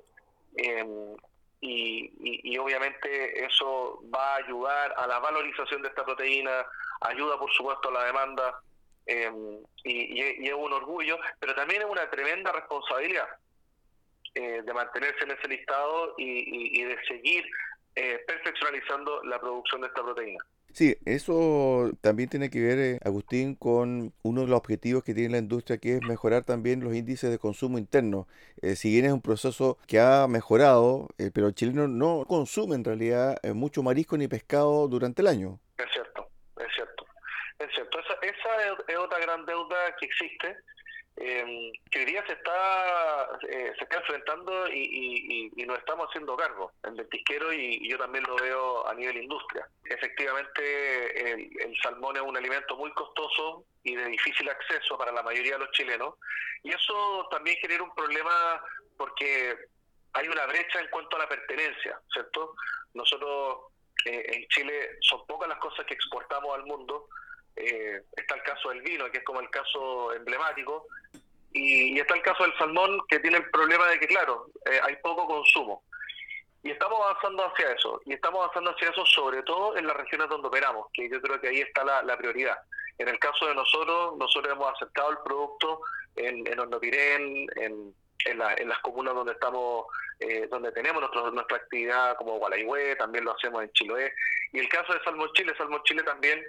Eh, 0.57 1.17
y, 1.63 2.11
y, 2.43 2.57
obviamente 2.57 3.45
eso 3.45 4.01
va 4.13 4.33
a 4.33 4.37
ayudar 4.37 4.95
a 4.97 5.07
la 5.07 5.19
valorización 5.19 5.83
de 5.83 5.89
esta 5.89 6.07
proteína, 6.07 6.65
ayuda 7.03 7.39
por 7.39 7.53
supuesto 7.53 7.91
a 7.91 7.93
la 7.93 8.05
demanda 8.05 8.63
Em, 9.11 9.59
y, 9.83 10.21
es 10.21 10.55
un 10.55 10.73
orgullo, 10.73 11.19
pero 11.41 11.53
también 11.57 11.83
es 11.83 11.89
una 11.89 12.09
tremenda 12.09 12.53
responsabilidad 12.53 13.27
eh, 14.37 14.63
de 14.65 14.73
mantenerse 14.73 15.25
en 15.25 15.33
ese 15.33 15.49
listado 15.49 16.15
y, 16.17 16.85
de 16.85 16.97
seguir 17.09 17.45
eh, 17.97 18.21
perfeccionalizando 18.25 19.25
la 19.25 19.41
producción 19.41 19.81
de 19.81 19.89
esta 19.89 20.03
proteína. 20.03 20.39
Sí, 20.73 20.97
eso 21.05 21.91
también 22.01 22.29
tiene 22.29 22.51
que 22.51 22.61
ver, 22.61 22.79
eh, 22.79 23.01
Agustín, 23.05 23.57
con 23.57 24.13
uno 24.23 24.43
de 24.43 24.47
los 24.47 24.57
objetivos 24.57 25.03
que 25.03 25.13
tiene 25.13 25.31
la 25.31 25.39
industria, 25.39 25.79
que 25.79 25.95
es 25.95 26.03
mejorar 26.03 26.45
también 26.45 26.79
los 26.79 26.95
índices 26.95 27.33
de 27.33 27.41
consumo 27.41 27.79
interno. 27.79 28.29
si 28.77 28.93
bien 28.93 29.07
es 29.07 29.13
un 29.13 29.23
proceso 29.23 29.77
que 29.89 29.99
ha 29.99 30.29
mejorado, 30.29 31.09
pero 31.35 31.49
el 31.49 31.55
chileno 31.55 31.89
no 31.89 32.25
consume 32.29 32.77
en 32.77 32.85
realidad 32.85 33.43
mucho 33.55 33.83
marisco 33.83 34.17
ni 34.17 34.29
pescado 34.29 34.87
durante 34.87 35.23
el 35.23 35.27
año. 35.27 35.59
Es 35.79 35.91
cierto, 35.93 36.29
es 36.59 36.73
cierto. 36.77 37.00
Es 37.61 37.71
cierto, 37.75 38.01
esa, 38.01 38.15
esa 38.23 38.75
es 38.89 38.97
otra 38.97 39.19
gran 39.19 39.45
deuda 39.45 39.95
que 39.97 40.07
existe, 40.07 40.57
eh, 41.17 41.73
que 41.91 41.99
hoy 41.99 42.05
día 42.07 42.25
se 42.27 42.33
está 42.33 43.39
eh, 43.47 43.75
se 43.77 43.85
está 43.85 43.99
enfrentando 43.99 44.67
y, 44.69 45.51
y, 45.55 45.67
nos 45.67 45.79
estamos 45.79 46.09
haciendo 46.09 46.35
cargo 46.37 46.73
en 46.85 46.97
Ventisquero 46.97 47.53
y, 47.53 47.87
yo 47.87 47.99
también 47.99 48.25
lo 48.25 48.37
veo 48.37 48.89
a 48.89 48.95
nivel 48.95 49.19
industria. 49.19 49.69
Efectivamente, 49.85 51.33
el, 51.33 51.77
salmón 51.83 52.17
es 52.17 52.23
un 52.23 52.37
alimento 52.37 52.77
muy 52.77 52.91
costoso 52.93 53.65
y 53.83 53.95
de 53.95 54.07
difícil 54.07 54.49
acceso 54.49 54.97
para 54.97 55.13
la 55.13 55.23
mayoría 55.23 55.53
de 55.53 55.59
los 55.59 55.71
chilenos 55.73 56.15
y 56.63 56.73
eso 56.73 57.29
también 57.31 57.59
genera 57.61 57.83
un 57.83 57.95
problema 57.95 58.65
porque 58.97 59.55
hay 60.15 60.29
una 60.29 60.47
brecha 60.47 60.81
en 60.81 60.89
cuanto 60.89 61.17
a 61.17 61.21
la 61.21 61.29
pertenencia, 61.29 62.01
¿cierto? 62.11 62.55
Nosotros 62.95 63.71
eh, 64.07 64.25
en 64.29 64.49
Chile 64.49 64.97
son 65.03 65.27
pocas 65.27 65.49
las 65.49 65.59
cosas 65.59 65.85
que 65.85 65.95
exportamos 65.95 66.55
al 66.55 66.65
mundo, 66.65 67.09
eh, 67.61 68.03
está 68.17 68.35
el 68.35 68.43
caso 68.43 68.71
del 68.71 68.83
vino, 68.83 69.11
que 69.11 69.19
es 69.19 69.25
como 69.25 69.41
el 69.41 69.51
caso 69.51 70.13
emblemático, 70.15 70.87
Y, 71.53 71.99
está 71.99 72.15
el 72.15 72.23
caso 72.23 72.45
del 72.45 72.57
salmón 72.57 73.01
que 73.09 73.19
tiene 73.19 73.39
el 73.39 73.51
problema 73.51 73.89
de 73.89 73.99
que, 73.99 74.07
claro, 74.07 74.47
eh, 74.67 74.81
hay 74.83 74.97
poco 74.97 75.27
consumo. 75.27 75.83
Y 76.63 76.71
estamos 76.71 77.01
avanzando 77.01 77.45
hacia 77.45 77.73
eso. 77.73 78.01
Y 78.05 78.13
estamos 78.13 78.41
avanzando 78.41 78.71
hacia 78.71 78.91
eso 78.91 79.05
sobre 79.07 79.43
todo 79.43 79.77
en 79.77 79.87
las 79.87 79.97
regiones 79.97 80.29
donde 80.29 80.49
operamos, 80.49 80.87
que 80.93 81.09
yo 81.09 81.21
creo 81.21 81.41
que 81.41 81.49
ahí 81.49 81.61
está 81.61 81.85
la, 81.85 82.17
prioridad. 82.17 82.59
En 82.99 83.09
el 83.09 83.19
caso 83.19 83.47
de 83.47 83.55
nosotros, 83.55 84.17
nosotros 84.19 84.53
hemos 84.53 84.73
aceptado 84.75 85.11
el 85.11 85.19
producto 85.25 85.81
en, 86.17 86.47
en 86.47 86.61
Hornopirén, 86.61 87.47
en, 87.57 87.95
en, 88.27 88.69
las 88.69 88.79
comunas 88.81 89.15
donde 89.15 89.33
estamos, 89.33 89.87
eh, 90.19 90.47
donde 90.51 90.71
tenemos 90.73 91.03
nuestra 91.33 91.57
actividad 91.57 92.17
como 92.17 92.39
Gualaihue, 92.39 92.97
también 92.97 93.25
lo 93.25 93.35
hacemos 93.35 93.63
en 93.63 93.73
Chiloé. 93.73 94.13
Y 94.53 94.59
el 94.59 94.69
caso 94.69 94.93
de 94.93 95.03
Salmón 95.03 95.31
Chile, 95.35 95.55
Salmón 95.57 95.83
Chile 95.85 96.03
también 96.03 96.45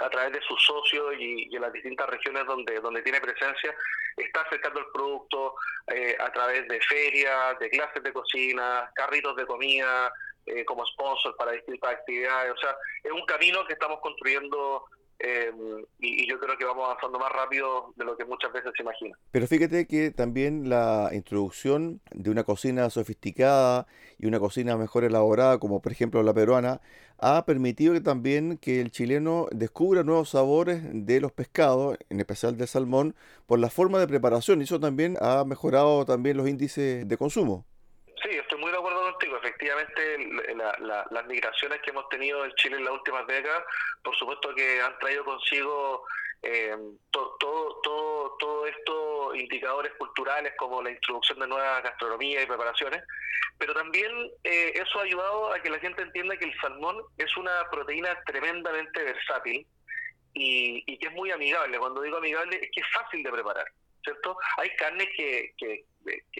a 0.00 0.10
través 0.10 0.32
de 0.32 0.40
sus 0.42 0.62
socios 0.64 1.14
y, 1.18 1.54
en 1.54 1.62
las 1.62 1.72
distintas 1.72 2.08
regiones 2.08 2.46
donde, 2.46 2.80
donde 2.80 3.02
tiene 3.02 3.20
presencia, 3.20 3.74
está 4.16 4.40
acercando 4.42 4.80
el 4.80 4.86
producto 4.92 5.54
eh, 5.88 6.16
a 6.18 6.32
través 6.32 6.66
de 6.68 6.80
ferias, 6.80 7.58
de 7.58 7.70
clases 7.70 8.02
de 8.02 8.12
cocina, 8.12 8.90
carritos 8.94 9.36
de 9.36 9.46
comida, 9.46 10.12
eh, 10.46 10.64
como 10.64 10.84
sponsor 10.86 11.36
para 11.36 11.52
distintas 11.52 11.92
actividades. 11.92 12.52
O 12.52 12.56
sea, 12.58 12.76
es 13.02 13.12
un 13.12 13.24
camino 13.26 13.66
que 13.66 13.74
estamos 13.74 14.00
construyendo 14.00 14.84
eh, 15.18 15.52
y, 16.00 16.28
yo 16.28 16.38
creo 16.38 16.56
que 16.58 16.64
vamos 16.64 16.84
avanzando 16.84 17.18
más 17.18 17.30
rápido 17.32 17.92
de 17.96 18.04
lo 18.04 18.16
que 18.16 18.24
muchas 18.24 18.52
veces 18.52 18.72
se 18.76 18.82
imagina. 18.82 19.16
Pero 19.30 19.46
fíjate 19.46 19.86
que 19.86 20.10
también 20.10 20.68
la 20.68 21.10
introducción 21.12 22.00
de 22.12 22.30
una 22.30 22.44
cocina 22.44 22.90
sofisticada 22.90 23.86
y 24.18 24.26
una 24.26 24.40
cocina 24.40 24.76
mejor 24.76 25.04
elaborada, 25.04 25.58
como 25.58 25.80
por 25.80 25.92
ejemplo 25.92 26.22
la 26.22 26.34
peruana, 26.34 26.80
ha 27.18 27.44
permitido 27.46 27.94
que 27.94 28.00
también 28.00 28.58
que 28.58 28.80
el 28.80 28.90
chileno 28.90 29.46
descubra 29.52 30.02
nuevos 30.02 30.30
sabores 30.30 30.82
de 30.92 31.20
los 31.20 31.32
pescados, 31.32 31.96
en 32.10 32.20
especial 32.20 32.56
del 32.56 32.68
salmón, 32.68 33.14
por 33.46 33.58
la 33.58 33.70
forma 33.70 33.98
de 33.98 34.08
preparación. 34.08 34.60
Y 34.60 34.64
eso 34.64 34.80
también 34.80 35.16
ha 35.20 35.44
mejorado 35.44 36.04
también 36.04 36.36
los 36.36 36.48
índices 36.48 37.08
de 37.08 37.16
consumo. 37.16 37.64
Sí, 38.24 38.30
estoy 38.30 38.58
muy 38.58 38.70
de 38.72 38.78
acuerdo 38.78 39.02
contigo. 39.02 39.36
Efectivamente, 39.36 40.18
las 40.80 41.26
migraciones 41.26 41.80
que 41.82 41.90
hemos 41.90 42.08
tenido 42.08 42.42
en 42.44 42.54
Chile 42.54 42.76
en 42.78 42.84
las 42.84 42.94
últimas 42.94 43.26
décadas, 43.26 43.62
por 44.02 44.16
supuesto 44.16 44.54
que 44.54 44.80
han 44.80 44.98
traído 44.98 45.26
consigo 45.26 46.06
eh, 46.42 46.74
todo, 47.10 47.36
todo, 47.82 48.36
todo 48.38 48.66
estos 48.66 49.36
indicadores 49.36 49.92
culturales 49.98 50.54
como 50.56 50.82
la 50.82 50.90
introducción 50.90 51.38
de 51.38 51.48
nuevas 51.48 51.82
gastronomías 51.82 52.44
y 52.44 52.46
preparaciones, 52.46 53.02
pero 53.58 53.74
también 53.74 54.10
eh, 54.42 54.72
eso 54.74 55.00
ha 55.00 55.02
ayudado 55.02 55.52
a 55.52 55.60
que 55.60 55.68
la 55.68 55.78
gente 55.78 56.00
entienda 56.00 56.36
que 56.38 56.46
el 56.46 56.60
salmón 56.60 57.02
es 57.18 57.36
una 57.36 57.68
proteína 57.70 58.18
tremendamente 58.24 59.02
versátil 59.04 59.66
y, 60.32 60.82
y 60.86 60.98
que 60.98 61.08
es 61.08 61.12
muy 61.12 61.30
amigable. 61.30 61.78
Cuando 61.78 62.00
digo 62.00 62.16
amigable 62.16 62.56
es 62.56 62.70
que 62.72 62.80
es 62.80 62.86
fácil 62.90 63.22
de 63.22 63.30
preparar. 63.30 63.66
¿cierto? 64.04 64.36
Hay 64.58 64.70
carnes 64.76 65.08
que, 65.16 65.52
que, 65.56 65.84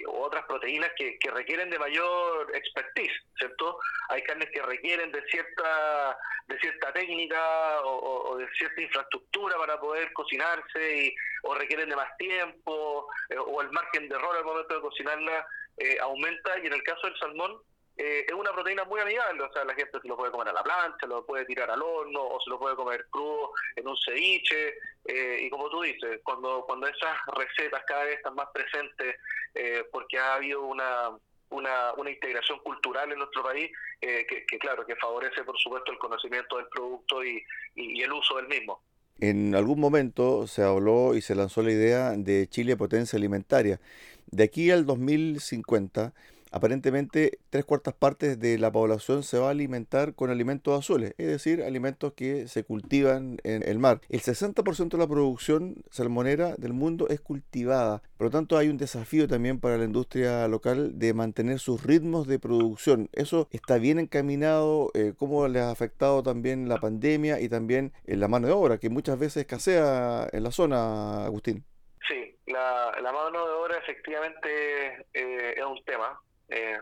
otras 0.06 0.44
proteínas 0.46 0.90
que, 0.96 1.18
que, 1.18 1.30
requieren 1.30 1.70
de 1.70 1.78
mayor 1.78 2.54
expertise, 2.54 3.12
¿cierto? 3.38 3.78
Hay 4.08 4.22
carnes 4.22 4.48
que 4.52 4.62
requieren 4.62 5.10
de 5.12 5.22
cierta 5.30 6.16
de 6.46 6.58
cierta 6.58 6.92
técnica 6.92 7.80
o, 7.84 8.36
de 8.36 8.46
cierta 8.52 8.80
infraestructura 8.80 9.56
para 9.56 9.80
poder 9.80 10.12
cocinarse 10.12 11.04
y, 11.04 11.14
o 11.42 11.54
requieren 11.54 11.88
de 11.88 11.96
más 11.96 12.14
tiempo 12.18 13.08
eh, 13.30 13.36
o 13.38 13.62
el 13.62 13.70
margen 13.70 14.08
de 14.08 14.14
error 14.14 14.36
al 14.36 14.44
momento 14.44 14.74
de 14.74 14.80
cocinarla 14.80 15.46
eh, 15.78 15.96
aumenta 16.00 16.58
y 16.62 16.66
en 16.66 16.72
el 16.74 16.82
caso 16.82 17.06
del 17.06 17.18
salmón 17.18 17.60
eh, 17.96 18.26
es 18.26 18.34
una 18.34 18.52
proteína 18.52 18.84
muy 18.84 19.00
amigable, 19.00 19.42
o 19.44 19.52
sea, 19.52 19.64
la 19.64 19.74
gente 19.74 20.00
se 20.00 20.08
lo 20.08 20.16
puede 20.16 20.32
comer 20.32 20.48
a 20.48 20.52
la 20.52 20.64
plancha, 20.64 21.06
lo 21.06 21.24
puede 21.24 21.44
tirar 21.44 21.70
al 21.70 21.80
horno 21.80 22.22
o 22.22 22.40
se 22.40 22.50
lo 22.50 22.58
puede 22.58 22.74
comer 22.74 23.06
crudo 23.10 23.52
en 23.76 23.86
un 23.86 23.96
ceviche. 23.96 24.74
Eh, 25.04 25.42
y 25.42 25.50
como 25.50 25.68
tú 25.68 25.82
dices, 25.82 26.20
cuando, 26.24 26.64
cuando 26.66 26.88
esas 26.88 27.16
recetas 27.36 27.84
cada 27.86 28.04
vez 28.04 28.16
están 28.16 28.34
más 28.34 28.48
presentes, 28.52 29.16
eh, 29.54 29.84
porque 29.92 30.18
ha 30.18 30.34
habido 30.34 30.62
una, 30.62 31.10
una, 31.50 31.92
una 31.92 32.10
integración 32.10 32.58
cultural 32.60 33.12
en 33.12 33.18
nuestro 33.18 33.42
país, 33.42 33.70
que, 34.00 34.26
que, 34.26 34.58
claro, 34.58 34.84
que 34.84 34.96
favorece 34.96 35.42
por 35.44 35.58
supuesto 35.58 35.90
el 35.90 35.96
conocimiento 35.96 36.58
del 36.58 36.66
producto 36.66 37.24
y, 37.24 37.42
y 37.74 38.02
el 38.02 38.12
uso 38.12 38.36
del 38.36 38.48
mismo. 38.48 38.82
En 39.18 39.54
algún 39.54 39.80
momento 39.80 40.46
se 40.46 40.62
habló 40.62 41.14
y 41.14 41.22
se 41.22 41.34
lanzó 41.34 41.62
la 41.62 41.70
idea 41.70 42.10
de 42.10 42.46
Chile 42.48 42.76
potencia 42.76 43.16
alimentaria. 43.16 43.80
De 44.26 44.44
aquí 44.44 44.70
al 44.70 44.84
2050 44.84 46.12
aparentemente 46.54 47.40
tres 47.50 47.64
cuartas 47.64 47.94
partes 47.94 48.38
de 48.38 48.58
la 48.58 48.70
población 48.70 49.24
se 49.24 49.38
va 49.38 49.48
a 49.48 49.50
alimentar 49.50 50.14
con 50.14 50.30
alimentos 50.30 50.78
azules, 50.78 51.12
es 51.18 51.26
decir, 51.26 51.64
alimentos 51.64 52.12
que 52.12 52.46
se 52.46 52.62
cultivan 52.62 53.38
en 53.42 53.68
el 53.68 53.80
mar. 53.80 54.00
El 54.08 54.20
60% 54.20 54.90
de 54.90 54.98
la 54.98 55.08
producción 55.08 55.82
salmonera 55.90 56.54
del 56.56 56.72
mundo 56.72 57.08
es 57.08 57.20
cultivada, 57.20 58.02
por 58.16 58.26
lo 58.26 58.30
tanto 58.30 58.56
hay 58.56 58.68
un 58.68 58.76
desafío 58.76 59.26
también 59.26 59.58
para 59.58 59.78
la 59.78 59.84
industria 59.84 60.46
local 60.46 60.96
de 60.96 61.12
mantener 61.12 61.58
sus 61.58 61.82
ritmos 61.82 62.28
de 62.28 62.38
producción. 62.38 63.10
¿Eso 63.12 63.48
está 63.50 63.78
bien 63.78 63.98
encaminado? 63.98 64.92
Eh, 64.94 65.12
¿Cómo 65.18 65.48
les 65.48 65.62
ha 65.62 65.72
afectado 65.72 66.22
también 66.22 66.68
la 66.68 66.78
pandemia 66.78 67.40
y 67.40 67.48
también 67.48 67.92
en 68.06 68.20
la 68.20 68.28
mano 68.28 68.46
de 68.46 68.52
obra, 68.52 68.78
que 68.78 68.90
muchas 68.90 69.18
veces 69.18 69.38
escasea 69.38 70.28
en 70.32 70.44
la 70.44 70.52
zona, 70.52 71.24
Agustín? 71.24 71.64
Sí, 72.06 72.38
la, 72.46 73.12
mano 73.12 73.44
de 73.44 73.52
obra 73.54 73.78
efectivamente 73.78 75.06
eh, 75.12 75.54
es 75.56 75.64
un 75.64 75.82
tema. 75.84 76.20
Eh, 76.54 76.80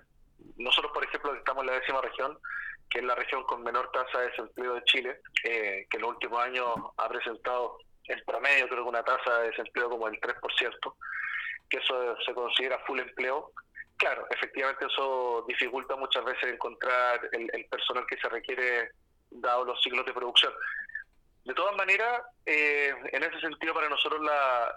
nosotros, 0.57 0.93
por 0.93 1.05
ejemplo, 1.05 1.35
estamos 1.35 1.63
en 1.63 1.69
la 1.69 1.81
décima 1.81 2.01
región, 2.03 2.39
que 2.91 2.99
es 2.99 3.05
la 3.05 3.15
región 3.15 3.43
con 3.45 3.63
menor 3.63 3.91
tasa 3.91 4.21
de 4.21 4.29
desempleo 4.29 4.75
de 4.75 4.85
Chile, 4.85 5.21
eh, 5.45 5.87
que 5.89 5.97
en 5.97 6.03
los 6.03 6.11
últimos 6.11 6.41
años 6.41 6.69
ha 6.99 7.09
presentado 7.09 7.79
en 8.05 8.23
promedio, 8.27 8.69
creo 8.69 8.83
que 8.83 8.91
una 8.91 9.05
tasa 9.05 9.39
de 9.39 9.49
desempleo 9.49 9.89
como 9.89 10.09
el 10.09 10.21
3%, 10.21 10.95
que 11.71 11.79
eso 11.79 12.17
se 12.27 12.35
considera 12.35 12.79
full 12.81 13.01
empleo. 13.01 13.53
Claro, 13.97 14.27
efectivamente 14.31 14.85
eso 14.85 15.45
dificulta 15.49 15.97
muchas 15.97 16.25
veces 16.25 16.53
encontrar 16.53 17.21
el, 17.33 17.65
personal 17.71 18.05
que 18.07 18.19
se 18.19 18.29
requiere 18.29 18.91
dado 19.31 19.65
los 19.65 19.81
ciclos 19.81 20.05
de 20.05 20.13
producción. 20.13 20.53
De 21.45 21.55
todas 21.55 21.75
maneras, 21.77 22.23
eh, 22.45 22.93
en 23.13 23.23
ese 23.23 23.41
sentido 23.41 23.73
para 23.73 23.89
nosotros 23.89 24.21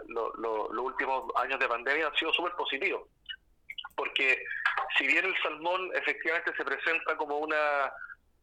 los 0.08 0.79
últimos 0.79 1.23
años 1.36 1.60
de 1.60 1.67
pandemia 1.67 2.08
han 2.08 2.15
sido 2.15 2.31
súper 2.31 2.53
positivos 2.53 3.08
porque 3.95 4.43
si 4.97 5.08
bien 5.08 5.25
el 5.25 5.36
salmón 5.41 5.91
efectivamente 5.95 6.53
se 6.55 6.65
presenta 6.65 7.15
como 7.17 7.39
una 7.39 7.91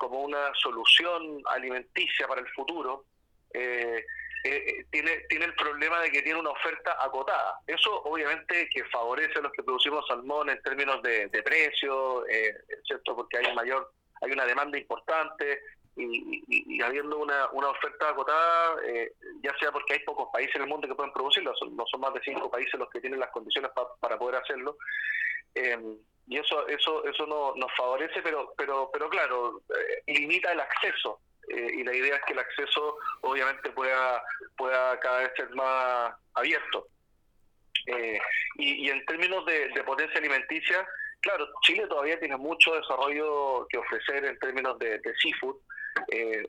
como 0.02 0.22
una 0.22 0.52
solución 0.54 1.40
alimenticia 1.46 2.26
para 2.26 2.40
el 2.40 2.48
futuro, 2.48 3.04
eh, 3.54 4.04
eh, 4.44 4.84
tiene, 4.90 5.18
tiene 5.28 5.44
el 5.44 5.54
problema 5.54 6.00
de 6.00 6.10
que 6.10 6.22
tiene 6.22 6.40
una 6.40 6.50
oferta 6.50 6.96
acotada. 7.00 7.60
Eso 7.68 8.02
obviamente 8.02 8.68
que 8.70 8.84
favorece 8.86 9.38
a 9.38 9.42
los 9.42 9.52
que 9.52 9.62
producimos 9.62 10.04
salmón 10.08 10.50
en 10.50 10.60
términos 10.62 11.00
de, 11.02 11.28
precio, 11.44 12.26
eh, 12.26 12.52
¿cierto? 12.84 13.14
Porque 13.14 13.38
hay 13.38 13.54
mayor 13.54 13.92
hay 14.22 14.32
una 14.32 14.44
demanda 14.44 14.78
importante 14.78 15.60
y, 15.96 16.80
habiendo 16.82 17.18
una, 17.18 17.48
una 17.52 17.68
oferta 17.68 18.08
acotada, 18.08 18.76
ya 19.42 19.56
sea 19.58 19.70
porque 19.70 19.94
hay 19.94 19.98
pocos 20.00 20.28
países 20.32 20.56
en 20.56 20.62
el 20.62 20.68
mundo 20.68 20.88
que 20.88 20.94
pueden 20.94 21.12
producirlo, 21.12 21.52
no 21.70 21.84
son 21.86 22.00
más 22.00 22.14
de 22.14 22.20
cinco 22.24 22.50
países 22.50 22.74
los 22.74 22.88
que 22.88 23.00
tienen 23.00 23.20
las 23.20 23.30
condiciones 23.30 23.70
para 24.00 24.18
poder 24.18 24.40
hacerlo, 24.40 24.76
eh, 25.54 25.78
y 26.26 26.38
eso 26.38 26.66
eso 26.68 27.04
eso 27.04 27.26
no, 27.26 27.54
nos 27.56 27.70
favorece, 27.76 28.22
pero 28.22 28.54
pero 28.56 28.90
pero 28.92 29.08
claro, 29.08 29.60
eh, 29.68 30.12
limita 30.12 30.52
el 30.52 30.60
acceso. 30.60 31.20
Eh, 31.48 31.70
y 31.78 31.84
la 31.84 31.94
idea 31.94 32.16
es 32.16 32.22
que 32.24 32.32
el 32.34 32.38
acceso 32.38 32.96
obviamente 33.22 33.70
pueda, 33.70 34.22
pueda 34.56 34.98
cada 35.00 35.18
vez 35.18 35.32
ser 35.36 35.50
más 35.50 36.14
abierto. 36.34 36.86
y, 38.58 38.88
en 38.88 39.04
términos 39.06 39.44
de, 39.44 39.82
potencia 39.84 40.18
alimenticia, 40.18 40.86
claro, 41.20 41.48
Chile 41.62 41.84
todavía 41.88 42.18
tiene 42.20 42.36
mucho 42.36 42.76
desarrollo 42.76 43.66
que 43.68 43.76
ofrecer 43.76 44.24
en 44.24 44.38
términos 44.38 44.78
de, 44.78 45.00
seafood. 45.20 45.56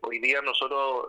hoy 0.01 0.19
día 0.19 0.41
nosotros 0.43 1.07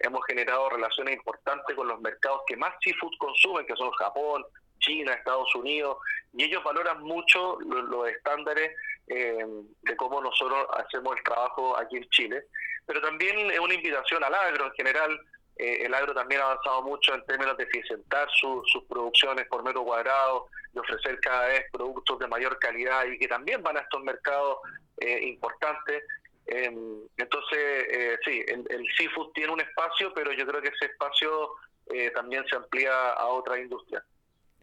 hemos 0.00 0.24
generado 0.24 0.70
relaciones 0.70 1.16
importantes 1.16 1.76
con 1.76 1.86
los 1.86 2.00
mercados 2.00 2.40
que 2.46 2.56
más 2.56 2.74
seafood 2.80 3.12
consumen, 3.18 3.66
que 3.66 3.76
son 3.76 3.90
Japón, 3.90 4.42
China, 4.88 5.12
Estados 5.12 5.54
Unidos, 5.54 5.98
y 6.32 6.44
ellos 6.44 6.64
valoran 6.64 7.02
mucho 7.02 7.58
los, 7.60 8.08
estándares 8.08 8.70
eh, 9.06 9.44
de 9.82 9.96
cómo 9.96 10.20
nosotros 10.20 10.66
hacemos 10.78 11.16
el 11.16 11.22
trabajo 11.22 11.76
aquí 11.78 11.96
en 11.96 12.08
Chile. 12.10 12.44
Pero 12.86 13.00
también 13.02 13.50
es 13.50 13.58
una 13.58 13.74
invitación 13.74 14.24
al 14.24 14.34
agro 14.34 14.66
en 14.66 14.72
general. 14.72 15.20
Eh, 15.56 15.84
el 15.84 15.94
agro 15.94 16.14
también 16.14 16.40
ha 16.40 16.44
avanzado 16.44 16.82
mucho 16.82 17.14
en 17.14 17.24
términos 17.26 17.56
de 17.56 17.64
eficientar 17.64 18.28
sus 18.30 18.84
producciones 18.88 19.46
por 19.48 19.62
metro 19.62 19.84
cuadrado, 19.84 20.46
de 20.72 20.80
ofrecer 20.80 21.20
cada 21.20 21.48
vez 21.48 21.64
productos 21.72 22.18
de 22.18 22.28
mayor 22.28 22.58
calidad 22.58 23.04
y 23.06 23.18
que 23.18 23.28
también 23.28 23.62
van 23.62 23.76
a 23.76 23.80
estos 23.80 24.02
mercados 24.02 24.58
eh, 24.98 25.20
importantes. 25.24 26.02
Em, 26.46 27.00
entonces, 27.18 28.18
sí, 28.24 28.42
el, 28.48 28.64
el, 28.70 28.86
seafood 28.96 29.32
tiene 29.32 29.52
un 29.52 29.60
espacio, 29.60 30.14
pero 30.14 30.32
yo 30.32 30.46
creo 30.46 30.62
que 30.62 30.68
ese 30.68 30.86
espacio 30.86 31.50
también 32.14 32.44
se 32.48 32.54
amplía 32.54 33.12
a 33.12 33.26
otras 33.28 33.58
industrias. 33.60 34.02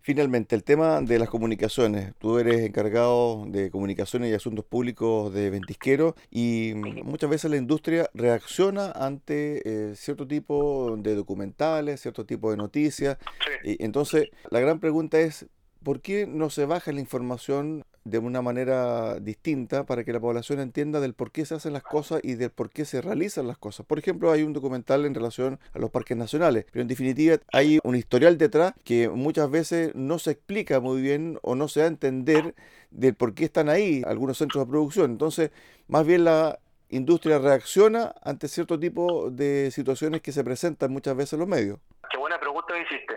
Finalmente, 0.06 0.56
el 0.56 0.64
tema 0.64 1.02
de 1.02 1.18
las 1.18 1.30
comunicaciones. 1.30 2.14
Tú 2.20 2.38
eres 2.38 2.62
encargado 2.62 3.44
de 3.48 3.72
comunicaciones 3.72 4.30
y 4.30 4.36
asuntos 4.36 4.64
públicos 4.64 5.34
de 5.34 5.50
Ventisquero 5.50 6.16
y 6.30 6.74
muchas 6.76 7.28
veces 7.28 7.50
la 7.50 7.58
industria 7.58 8.08
reacciona 8.14 8.92
ante 8.92 9.64
eh, 9.66 9.96
cierto 9.96 10.28
tipo 10.28 10.96
de 10.96 11.16
documentales, 11.16 12.02
cierto 12.02 12.24
tipo 12.24 12.52
de 12.52 12.58
noticias. 12.58 13.18
Y 13.64 13.84
entonces, 13.84 14.30
la 14.52 14.60
gran 14.60 14.80
pregunta 14.80 15.20
es, 15.20 15.48
¿por 15.82 16.02
qué 16.02 16.28
no 16.28 16.52
se 16.52 16.66
baja 16.66 16.92
la 16.92 17.00
información 17.00 17.84
de 18.06 18.20
una 18.20 18.44
manera 18.44 19.20
distinta 19.20 19.86
para 19.86 20.04
que 20.04 20.14
la 20.14 20.20
población 20.20 20.60
entienda 20.60 21.00
del 21.00 21.16
por 21.16 21.32
qué 21.32 21.44
se 21.44 21.56
hacen 21.56 21.74
las 21.74 21.82
cosas 21.82 22.22
y 22.24 22.36
del 22.36 22.52
por 22.52 22.70
qué 22.70 22.86
se 22.86 23.02
realizan 23.02 23.48
las 23.48 23.58
cosas. 23.58 23.86
Por 23.86 23.98
ejemplo, 23.98 24.32
hay 24.32 24.44
un 24.44 24.54
documental 24.54 25.06
en 25.06 25.16
relación 25.16 25.60
a 25.74 25.80
los 25.80 25.90
parques 25.90 26.16
nacionales, 26.16 26.66
pero 26.72 26.84
en 26.84 26.88
definitiva 26.88 27.38
hay 27.52 27.80
un 27.84 27.96
historial 27.96 28.38
detrás 28.38 28.74
que 28.84 29.10
muchas 29.10 29.50
veces 29.50 29.94
no 29.96 30.20
se 30.20 30.32
explica 30.32 30.80
muy 30.80 31.02
bien 31.02 31.40
o 31.42 31.56
no 31.56 31.68
se 31.68 31.80
da 31.80 31.88
a 31.88 31.90
entender 31.90 32.54
del 32.92 33.16
por 33.16 33.34
qué 33.34 33.46
están 33.46 33.70
ahí 33.70 34.04
algunos 34.06 34.38
centros 34.38 34.66
de 34.66 34.72
producción. 34.72 35.12
Entonces, 35.12 35.50
más 35.88 36.06
bien 36.06 36.26
la 36.26 36.60
industria 36.90 37.40
reacciona 37.40 38.14
ante 38.22 38.48
cierto 38.48 38.80
tipo 38.80 39.32
de 39.32 39.72
situaciones 39.72 40.22
que 40.22 40.32
se 40.32 40.44
presentan 40.44 40.92
muchas 40.92 41.16
veces 41.18 41.34
en 41.34 41.40
los 41.40 41.48
medios. 41.48 41.80
Qué 42.12 42.18
buena 42.18 42.40
pregunta 42.40 42.72
me 42.72 42.82
hiciste. 42.82 43.16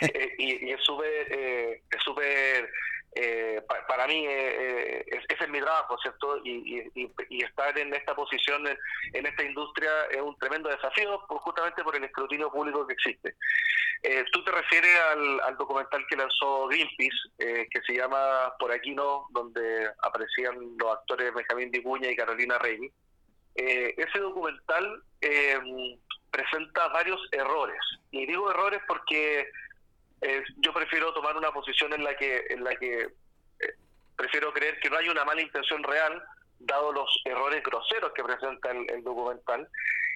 y, 0.38 0.70
es 0.70 0.80
súper 0.82 1.26
eh, 1.30 1.82
es 1.90 2.02
súper 2.02 2.70
eh, 3.14 3.62
para 3.88 4.06
mí 4.06 4.24
eh, 4.26 5.00
eh 5.00 5.04
ese 5.28 5.44
es 5.44 5.50
mi 5.50 5.60
trabajo, 5.60 5.98
¿cierto? 5.98 6.40
Y, 6.44 6.90
estar 7.42 7.76
en 7.76 7.92
esta 7.92 8.14
posición 8.14 8.66
en, 9.12 9.26
esta 9.26 9.42
industria 9.42 9.90
es 10.10 10.20
un 10.20 10.38
tremendo 10.38 10.68
desafío 10.68 11.18
justamente 11.28 11.82
por 11.82 11.96
el 11.96 12.04
escrutinio 12.04 12.50
público 12.50 12.86
que 12.86 12.94
existe. 12.94 13.34
Eh, 14.02 14.24
tú 14.32 14.42
te 14.44 14.52
refieres 14.52 14.98
al, 15.12 15.56
documental 15.56 16.04
que 16.08 16.16
lanzó 16.16 16.68
Greenpeace, 16.68 17.68
que 17.70 17.80
se 17.86 17.94
llama 17.94 18.52
Por 18.58 18.72
aquí 18.72 18.94
no, 18.94 19.26
donde 19.30 19.90
aparecían 20.02 20.56
los 20.78 20.92
actores 20.92 21.34
Benjamín 21.34 21.70
Vicuña 21.70 22.10
y 22.10 22.16
Carolina 22.16 22.58
Rey. 22.58 22.90
ese 23.54 24.18
documental 24.18 25.02
presenta 26.30 26.88
varios 26.88 27.20
errores. 27.32 27.80
Y 28.10 28.26
digo 28.26 28.50
errores 28.50 28.80
porque 28.88 29.50
yo 30.58 30.72
prefiero 30.72 31.12
tomar 31.12 31.36
una 31.36 31.52
posición 31.52 31.92
en 31.92 32.04
la 32.04 32.16
que 32.16 32.46
en 32.50 32.62
la 32.62 32.74
que 32.76 33.02
eh, 33.02 33.74
prefiero 34.16 34.52
creer 34.52 34.78
que 34.80 34.88
no 34.88 34.96
hay 34.96 35.08
una 35.08 35.24
mala 35.24 35.42
intención 35.42 35.82
real 35.82 36.22
dado 36.60 36.92
los 36.92 37.22
errores 37.24 37.62
groseros 37.62 38.12
que 38.12 38.22
presenta 38.22 38.70
el, 38.70 39.02
documental. 39.02 39.68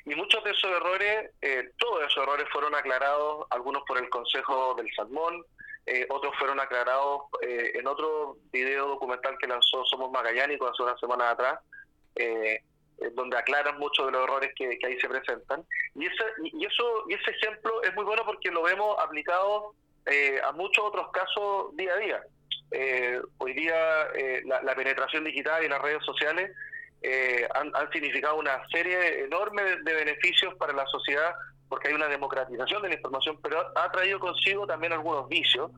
Y 0.05 0.14
muchos 0.14 0.45
de 0.45 0.53
esos 0.53 0.71
errores 0.71 1.31
eh, 1.42 1.71
todos 1.79 2.05
esos 2.05 2.23
errores 2.23 2.47
fueron 2.53 2.75
aclarados 2.75 3.47
algunos 3.51 3.83
por 3.87 3.99
el 3.99 4.09
Consejo 4.09 4.75
del 4.77 4.88
Salmón 4.95 5.45
eh, 5.87 6.05
otros 6.09 6.35
fueron 6.37 6.59
aclarados 6.59 7.23
en 7.42 7.87
otro 7.87 8.38
video 8.51 8.88
documental 8.88 9.37
que 9.38 9.47
lanzó 9.47 9.85
Somos 9.85 10.11
Magallánicos 10.11 10.73
hace 10.73 10.83
una 10.83 10.99
semana 10.99 11.31
atrás 11.31 11.61
donde 13.14 13.37
aclaran 13.37 13.79
muchos 13.79 14.07
de 14.07 14.11
los 14.11 14.25
errores 14.25 14.51
que, 14.57 14.77
que 14.79 14.87
ahí 14.87 14.99
se 14.99 15.09
presentan. 15.09 15.64
Y 15.95 16.07
ese 16.07 16.25
y 16.42 16.64
eso 16.64 17.05
y 17.09 17.14
ese 17.14 17.31
ejemplo 17.31 17.83
es 17.85 17.95
muy 17.95 18.05
bueno 18.05 18.25
porque 18.25 18.51
lo 18.51 18.62
vemos 18.62 18.97
aplicado 18.99 19.75
eh, 20.07 20.40
a 20.45 20.53
muchos 20.53 20.85
otros 20.85 21.11
casos 21.12 21.77
día 21.77 21.92
a 21.92 21.97
día. 21.97 22.23
Eh, 22.71 23.21
hoy 23.38 23.55
día 23.55 23.75
eh, 24.14 24.42
la, 24.45 24.75
penetración 24.75 25.25
digital 25.25 25.64
y 25.64 25.69
las 25.69 25.81
redes 25.81 26.05
sociales 26.05 26.51
han, 27.55 27.92
significado 27.92 28.37
una 28.37 28.66
serie 28.69 29.25
enorme 29.25 29.62
de, 29.62 29.95
beneficios 29.95 30.55
para 30.57 30.73
la 30.73 30.85
sociedad 30.87 31.35
porque 31.69 31.88
hay 31.88 31.95
una 31.95 32.09
democratización 32.09 32.83
de 32.83 32.88
la 32.88 32.95
información, 32.95 33.38
pero 33.42 33.61
ha, 33.77 33.90
traído 33.92 34.19
consigo 34.19 34.66
también 34.66 34.92
algunos 34.92 35.29
vicios, 35.29 35.71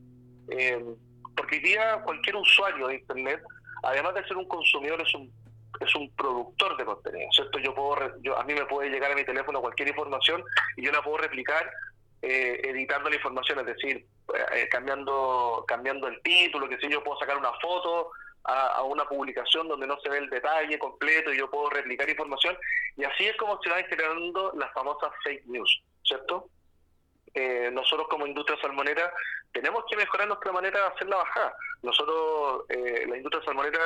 porque 1.37 1.57
hoy 1.57 1.63
día 1.63 2.01
cualquier 2.05 2.37
usuario 2.37 2.89
de 2.89 2.97
Internet, 2.97 3.43
además 3.83 4.15
de 4.15 4.25
ser 4.27 4.37
un 4.37 4.49
consumidor, 4.49 5.01
es 5.03 5.15
un 5.15 5.31
es 5.81 5.95
un 5.95 6.11
productor 6.17 6.77
de 6.77 6.85
contenido, 6.85 7.29
¿cierto? 7.33 7.59
Yo 7.59 7.75
puedo, 7.75 8.21
yo, 8.23 8.39
a 8.39 8.45
mí 8.45 8.55
me 8.55 8.65
puede 8.67 8.91
llegar 8.91 9.13
a 9.13 9.15
mi 9.15 9.25
teléfono 9.25 9.61
cualquier 9.61 9.89
información 9.89 10.43
y 10.77 10.85
yo 10.85 10.93
la 10.93 11.03
puedo 11.03 11.19
replicar 11.19 11.71
editando 12.21 13.09
la 13.09 13.17
información, 13.17 13.61
es 13.61 13.67
decir, 13.67 14.07
eh, 14.53 14.69
cambiando 14.71 15.65
cambiando 15.67 16.07
el 16.09 16.21
título, 16.23 16.69
que 16.69 16.79
si 16.79 16.89
yo 16.89 17.03
puedo 17.03 17.19
sacar 17.19 17.39
una 17.39 17.53
foto 17.61 18.11
a, 18.45 18.83
una 18.83 19.05
publicación 19.05 19.69
donde 19.69 19.87
no 19.87 19.99
se 20.01 20.09
ve 20.09 20.19
el 20.19 20.31
detalle 20.31 20.79
completo 20.79 21.33
y 21.33 21.39
yo 21.39 21.51
puedo 21.51 21.71
replicar 21.71 22.09
información 22.09 22.57
y 22.97 23.05
así 23.05 23.27
es 23.27 23.37
como 23.37 23.61
se 23.63 23.71
van 23.71 23.85
generando 23.85 24.53
las 24.57 24.73
famosas 24.73 25.11
fake 25.23 25.47
news, 25.47 25.83
¿cierto? 26.03 26.49
Eh, 27.35 27.71
nosotros 27.73 28.09
como 28.09 28.27
industria 28.27 28.59
salmonera 28.61 29.13
tenemos 29.53 29.85
que 29.89 29.97
mejorar 29.97 30.29
nuestra 30.29 30.53
manera 30.53 30.81
de 30.81 30.87
hacer 30.87 31.09
la 31.09 31.17
bajada. 31.17 31.57
Nosotros, 31.83 32.65
eh, 32.71 33.07
la 33.09 33.17
industria 33.17 33.45
salmonera, 33.45 33.81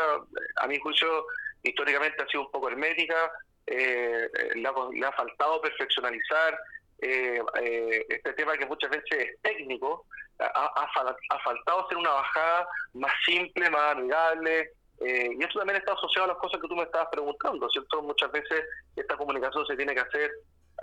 a 0.57 0.67
mi 0.67 0.79
juicio, 0.79 1.27
históricamente 1.63 2.23
ha 2.23 2.27
sido 2.27 2.45
un 2.45 2.51
poco 2.51 2.69
hermética, 2.69 3.33
le, 3.67 4.29
le, 4.55 5.07
ha, 5.07 5.13
faltado 5.13 5.61
perfeccionalizar 5.61 6.59
este 7.03 8.33
tema 8.35 8.57
que 8.57 8.67
muchas 8.67 8.91
veces 8.91 9.11
es 9.11 9.43
técnico, 9.43 10.07
ha, 10.39 11.39
faltado 11.45 11.85
hacer 11.85 11.97
una 11.97 12.11
bajada 12.11 12.69
más 12.95 13.13
simple, 13.25 13.71
más 13.71 13.97
amigable, 13.97 14.71
eh, 15.05 15.31
y 15.37 15.43
eso 15.43 15.59
también 15.59 15.79
está 15.79 15.93
asociado 15.93 16.27
a 16.27 16.35
las 16.35 16.37
cosas 16.37 16.61
que 16.61 16.69
tú 16.69 16.77
me 16.77 16.85
estabas 16.85 17.09
preguntando, 17.11 17.69
¿cierto? 17.71 18.03
Muchas 18.03 18.31
veces 18.31 18.65
esta 18.95 19.17
comunicación 19.17 19.67
se 19.67 19.77
tiene 19.77 19.95
que 19.95 20.01
hacer 20.01 20.31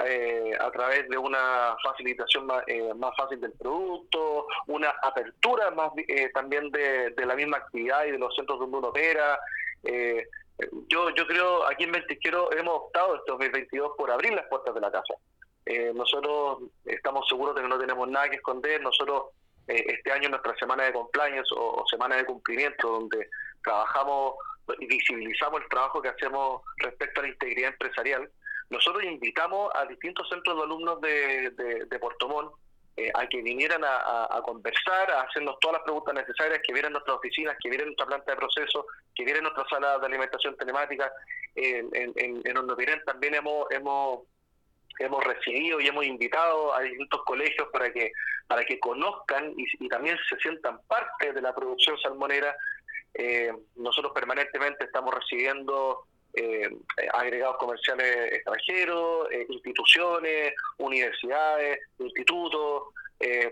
eh, 0.05 0.51
a 0.59 0.69
través 0.71 1.07
de 1.07 1.17
una 1.17 1.75
facilitación 1.81 2.45
más, 2.45 2.63
eh, 2.67 2.93
más 2.95 3.15
fácil 3.15 3.39
del 3.39 3.53
producto, 3.53 4.45
una 4.67 4.89
apertura 5.01 5.71
más 5.71 5.91
también 6.33 6.69
de, 6.71 7.13
la 7.25 7.35
misma 7.35 7.57
actividad 7.57 8.05
y 8.05 8.11
de 8.11 8.19
los 8.19 8.35
centros 8.35 8.59
donde 8.59 8.77
uno 8.77 8.89
opera. 8.89 9.39
yo, 10.87 11.09
yo 11.11 11.27
creo, 11.27 11.65
aquí 11.65 11.85
en 11.85 11.93
Ventisquero 11.93 12.51
hemos 12.53 12.75
optado 12.75 13.15
este 13.15 13.31
2022 13.31 13.91
por 13.97 14.11
abrir 14.11 14.33
las 14.33 14.47
puertas 14.47 14.75
de 14.75 14.81
la 14.81 14.91
casa. 14.91 15.13
Nosotros 15.93 16.59
estamos 16.85 17.27
seguros 17.27 17.55
de 17.55 17.61
que 17.61 17.67
no 17.67 17.77
tenemos 17.77 18.07
nada 18.07 18.29
que 18.29 18.37
esconder, 18.37 18.81
nosotros 18.81 19.25
eh, 19.69 19.85
este 19.87 20.11
año 20.11 20.29
nuestra 20.29 20.55
semana 20.57 20.83
de 20.85 20.93
compliance 20.93 21.49
o, 21.55 21.85
semana 21.87 22.15
de 22.15 22.25
cumplimiento, 22.25 22.89
donde 22.89 23.29
trabajamos 23.63 24.33
y 24.79 24.87
visibilizamos 24.87 25.61
el 25.61 25.69
trabajo 25.69 26.01
que 26.01 26.09
hacemos 26.09 26.63
respecto 26.77 27.21
a 27.21 27.23
la 27.23 27.29
integridad 27.29 27.71
empresarial, 27.71 28.29
nosotros 28.69 29.03
invitamos 29.03 29.71
a 29.75 29.85
distintos 29.85 30.27
centros 30.29 30.57
de 30.57 30.63
alumnos 30.63 31.01
de, 31.01 31.51
de, 31.87 31.99
Puerto 31.99 32.27
Montt 32.27 32.53
eh, 32.97 33.11
a 33.13 33.27
que 33.27 33.41
vinieran 33.41 33.83
a, 33.83 34.41
conversar, 34.43 35.11
a 35.11 35.21
hacernos 35.21 35.57
todas 35.59 35.77
las 35.77 35.83
preguntas 35.83 36.13
necesarias, 36.15 36.61
que 36.63 36.73
vieran 36.73 36.91
nuestras 36.91 37.17
oficinas, 37.17 37.55
que 37.61 37.69
vieran 37.69 37.87
nuestra 37.87 38.05
planta 38.07 38.31
de 38.31 38.37
proceso, 38.37 38.85
que 39.15 39.23
vieran 39.23 39.43
nuestra 39.43 39.65
sala 39.69 39.99
de 39.99 40.05
alimentación 40.05 40.55
telemática. 40.57 41.11
en, 41.55 41.89
en, 41.93 42.41
en 42.43 43.05
también 43.05 43.35
hemos, 43.35 43.69
hemos 43.71 44.21
hemos 44.99 45.23
recibido 45.23 45.79
y 45.79 45.87
hemos 45.87 46.05
invitado 46.05 46.73
a 46.75 46.81
distintos 46.81 47.23
colegios 47.23 47.67
para 47.71 47.91
que 47.91 48.11
para 48.47 48.63
que 48.65 48.79
conozcan 48.79 49.53
y, 49.57 49.87
también 49.89 50.17
se 50.27 50.35
sientan 50.37 50.79
parte 50.87 51.33
de 51.33 51.41
la 51.41 51.53
producción 51.53 51.97
salmonera. 51.99 52.55
Eh, 53.13 53.53
nosotros 53.75 54.11
permanentemente 54.11 54.85
estamos 54.85 55.13
recibiendo 55.13 56.03
eh, 56.33 56.67
agregados 57.13 57.57
comerciales 57.57 58.33
extranjeros, 58.33 59.31
eh, 59.31 59.45
instituciones, 59.49 60.53
universidades, 60.77 61.79
institutos, 61.99 62.83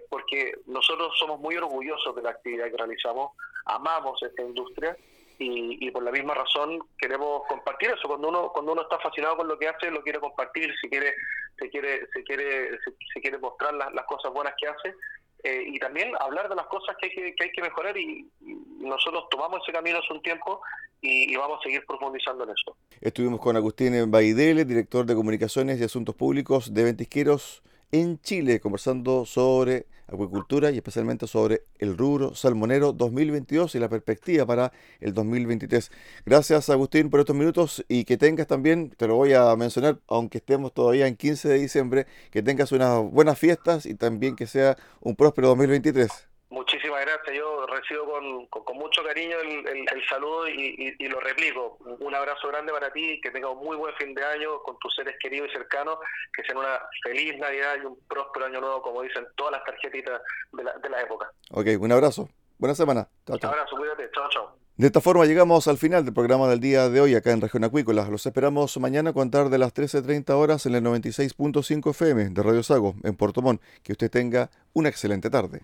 porque 0.10 0.54
nosotros 0.66 1.14
somos 1.20 1.42
muy 1.42 1.58
orgullosos 1.58 2.16
de 2.16 2.22
la 2.22 2.30
actividad 2.30 2.72
que 2.72 2.78
realizamos, 2.78 3.32
amamos 3.66 4.24
esta 4.24 4.42
industria 4.42 4.96
y, 5.39 5.91
por 5.91 6.04
la 6.04 6.12
misma 6.12 6.34
razón 6.34 6.80
queremos 6.97 7.43
compartir 7.47 7.89
eso. 7.89 8.08
Cuando 8.08 8.30
uno 8.30 8.52
cuando 8.54 8.71
uno 8.73 8.82
está 8.82 9.00
fascinado 9.00 9.38
con 9.38 9.47
lo 9.47 9.58
que 9.58 9.67
hace, 9.67 9.91
lo 9.91 10.02
quiere 10.02 10.19
compartir, 10.19 10.73
si 10.82 10.89
quiere 10.89 11.13
se 11.60 11.69
quiere 11.69 12.08
se 12.13 12.23
quiere 12.23 12.80
se, 13.13 13.21
quiere 13.21 13.38
mostrar 13.38 13.73
las, 13.73 14.06
cosas 14.06 14.34
buenas 14.34 14.54
que 14.60 14.67
hace 14.67 14.95
eh, 15.43 15.63
y 15.67 15.80
también 15.80 16.12
hablar 16.19 16.50
de 16.50 16.56
las 16.56 16.67
cosas 16.67 16.95
que 17.00 17.08
hay 17.08 17.13
que, 17.13 17.43
hay 17.43 17.52
que 17.52 17.62
mejorar 17.62 17.97
y, 17.97 18.28
nosotros 18.80 19.26
tomamos 19.30 19.60
ese 19.63 19.73
camino 19.73 20.00
hace 20.00 20.13
un 20.13 20.21
tiempo 20.21 20.62
y, 21.02 21.36
vamos 21.36 21.60
a 21.60 21.63
seguir 21.63 21.86
profundizando 21.86 22.43
en 22.45 22.52
eso. 22.52 22.76
Estuvimos 23.02 23.39
con 23.39 23.56
Agustín 23.56 24.10
Baidele, 24.10 24.65
director 24.65 25.06
de 25.06 25.13
Comunicaciones 25.13 25.80
y 25.80 25.84
Asuntos 25.84 26.15
Públicos 26.15 26.73
de 26.73 26.84
Ventisqueros 26.84 27.63
en 27.91 28.19
Chile, 28.19 28.60
conversando 28.60 29.26
sobre 29.26 29.88
acuicultura 30.08 30.71
y 30.71 30.78
especialmente 30.78 31.28
sobre 31.28 31.63
el 31.80 31.97
rubro 31.97 32.34
salmonero 32.34 32.93
2022 32.93 33.76
y 33.76 33.80
la 33.80 33.89
perspectiva 33.89 34.45
para 34.45 34.71
el 35.00 35.13
2023. 35.13 35.91
Gracias 36.26 36.69
Agustín 36.69 37.10
por 37.10 37.19
estos 37.19 37.36
minutos 37.36 37.86
y 37.88 38.06
que 38.06 38.17
tengas 38.17 38.47
también, 38.47 38.91
te 38.91 39.08
lo 39.08 39.15
voy 39.15 39.34
a 39.34 39.56
mencionar, 39.56 40.00
aunque 40.08 40.38
estemos 40.39 40.73
todavía 40.73 41.08
en 41.08 41.15
15 41.15 41.50
de 41.50 41.60
diciembre, 41.60 42.08
que 42.32 42.41
tengas 42.41 42.71
unas 42.71 43.04
buenas 43.12 43.38
fiestas 43.38 43.86
y 43.86 43.95
también 43.95 44.36
que 44.36 44.47
sea 44.47 44.78
un 45.02 45.15
próspero 45.15 45.50
2023. 45.50 46.27
Muchísimas 46.50 47.02
gracias. 47.02 47.36
Yo 47.36 47.66
recibo 47.68 48.50
con, 48.50 48.78
mucho 48.78 49.04
cariño 49.04 49.38
el, 49.40 50.08
saludo 50.08 50.48
y, 50.48 50.96
lo 51.10 51.20
replico. 51.20 51.78
Un 52.00 52.16
abrazo 52.16 52.48
grande 52.48 52.72
para 52.72 52.92
ti, 52.92 53.20
que 53.22 53.32
tengas 53.32 53.52
un 53.52 53.64
muy 53.64 53.76
buen 53.76 53.94
fin 53.96 54.14
de 54.14 54.24
año 54.24 54.62
con 54.64 54.78
tus 54.80 54.96
seres 54.96 55.16
queridos 55.20 55.50
y 55.50 55.54
cercanos, 55.54 55.98
que 56.34 56.44
sean 56.44 56.58
una 56.58 56.80
feliz 57.04 57.38
Navidad 57.38 57.76
y 57.82 57.86
un 57.86 58.00
próspero 58.08 58.46
año 58.46 58.62
nuevo, 58.62 58.82
como 58.82 59.02
dicen 59.02 59.28
todas 59.36 59.54
las 59.54 59.64
tarjetitas 59.66 60.22
de 60.54 60.64
la, 60.64 60.74
de 60.74 60.90
la 60.90 61.02
época. 61.02 61.32
Ok, 61.52 61.68
un 61.80 61.92
abrazo. 61.92 62.30
Buena 62.58 62.76
semana. 62.76 63.08
Chao, 63.26 63.38
chao. 63.38 63.52
Un 63.52 63.58
abrazo, 63.58 63.76
cuídate. 63.76 64.10
Chao, 64.12 64.30
chao. 64.30 64.58
De 64.78 64.86
esta 64.86 65.02
forma 65.02 65.26
llegamos 65.26 65.68
al 65.68 65.78
final 65.78 66.06
del 66.06 66.14
programa 66.14 66.48
del 66.48 66.60
día 66.60 66.88
de 66.88 67.02
hoy 67.02 67.16
acá 67.16 67.32
en 67.32 67.42
Región 67.42 67.64
Acuícola. 67.64 68.08
Los 68.10 68.28
esperamos 68.28 68.78
mañana 68.78 69.10
a 69.10 69.14
contar 69.14 69.50
de 69.50 69.58
las 69.58 69.74
13.30 69.74 70.30
horas 70.36 70.68
en 70.68 70.76
el 70.76 70.84
96.5 70.84 71.90
FM 71.90 72.30
de 72.30 72.44
Radio 72.44 72.62
Sago 72.62 72.94
en 73.04 73.16
Puerto 73.16 73.42
Montt. 73.42 73.60
Que 73.82 73.94
usted 73.94 74.12
tenga 74.12 74.52
una 74.74 74.90
excelente 74.90 75.32
tarde. 75.32 75.64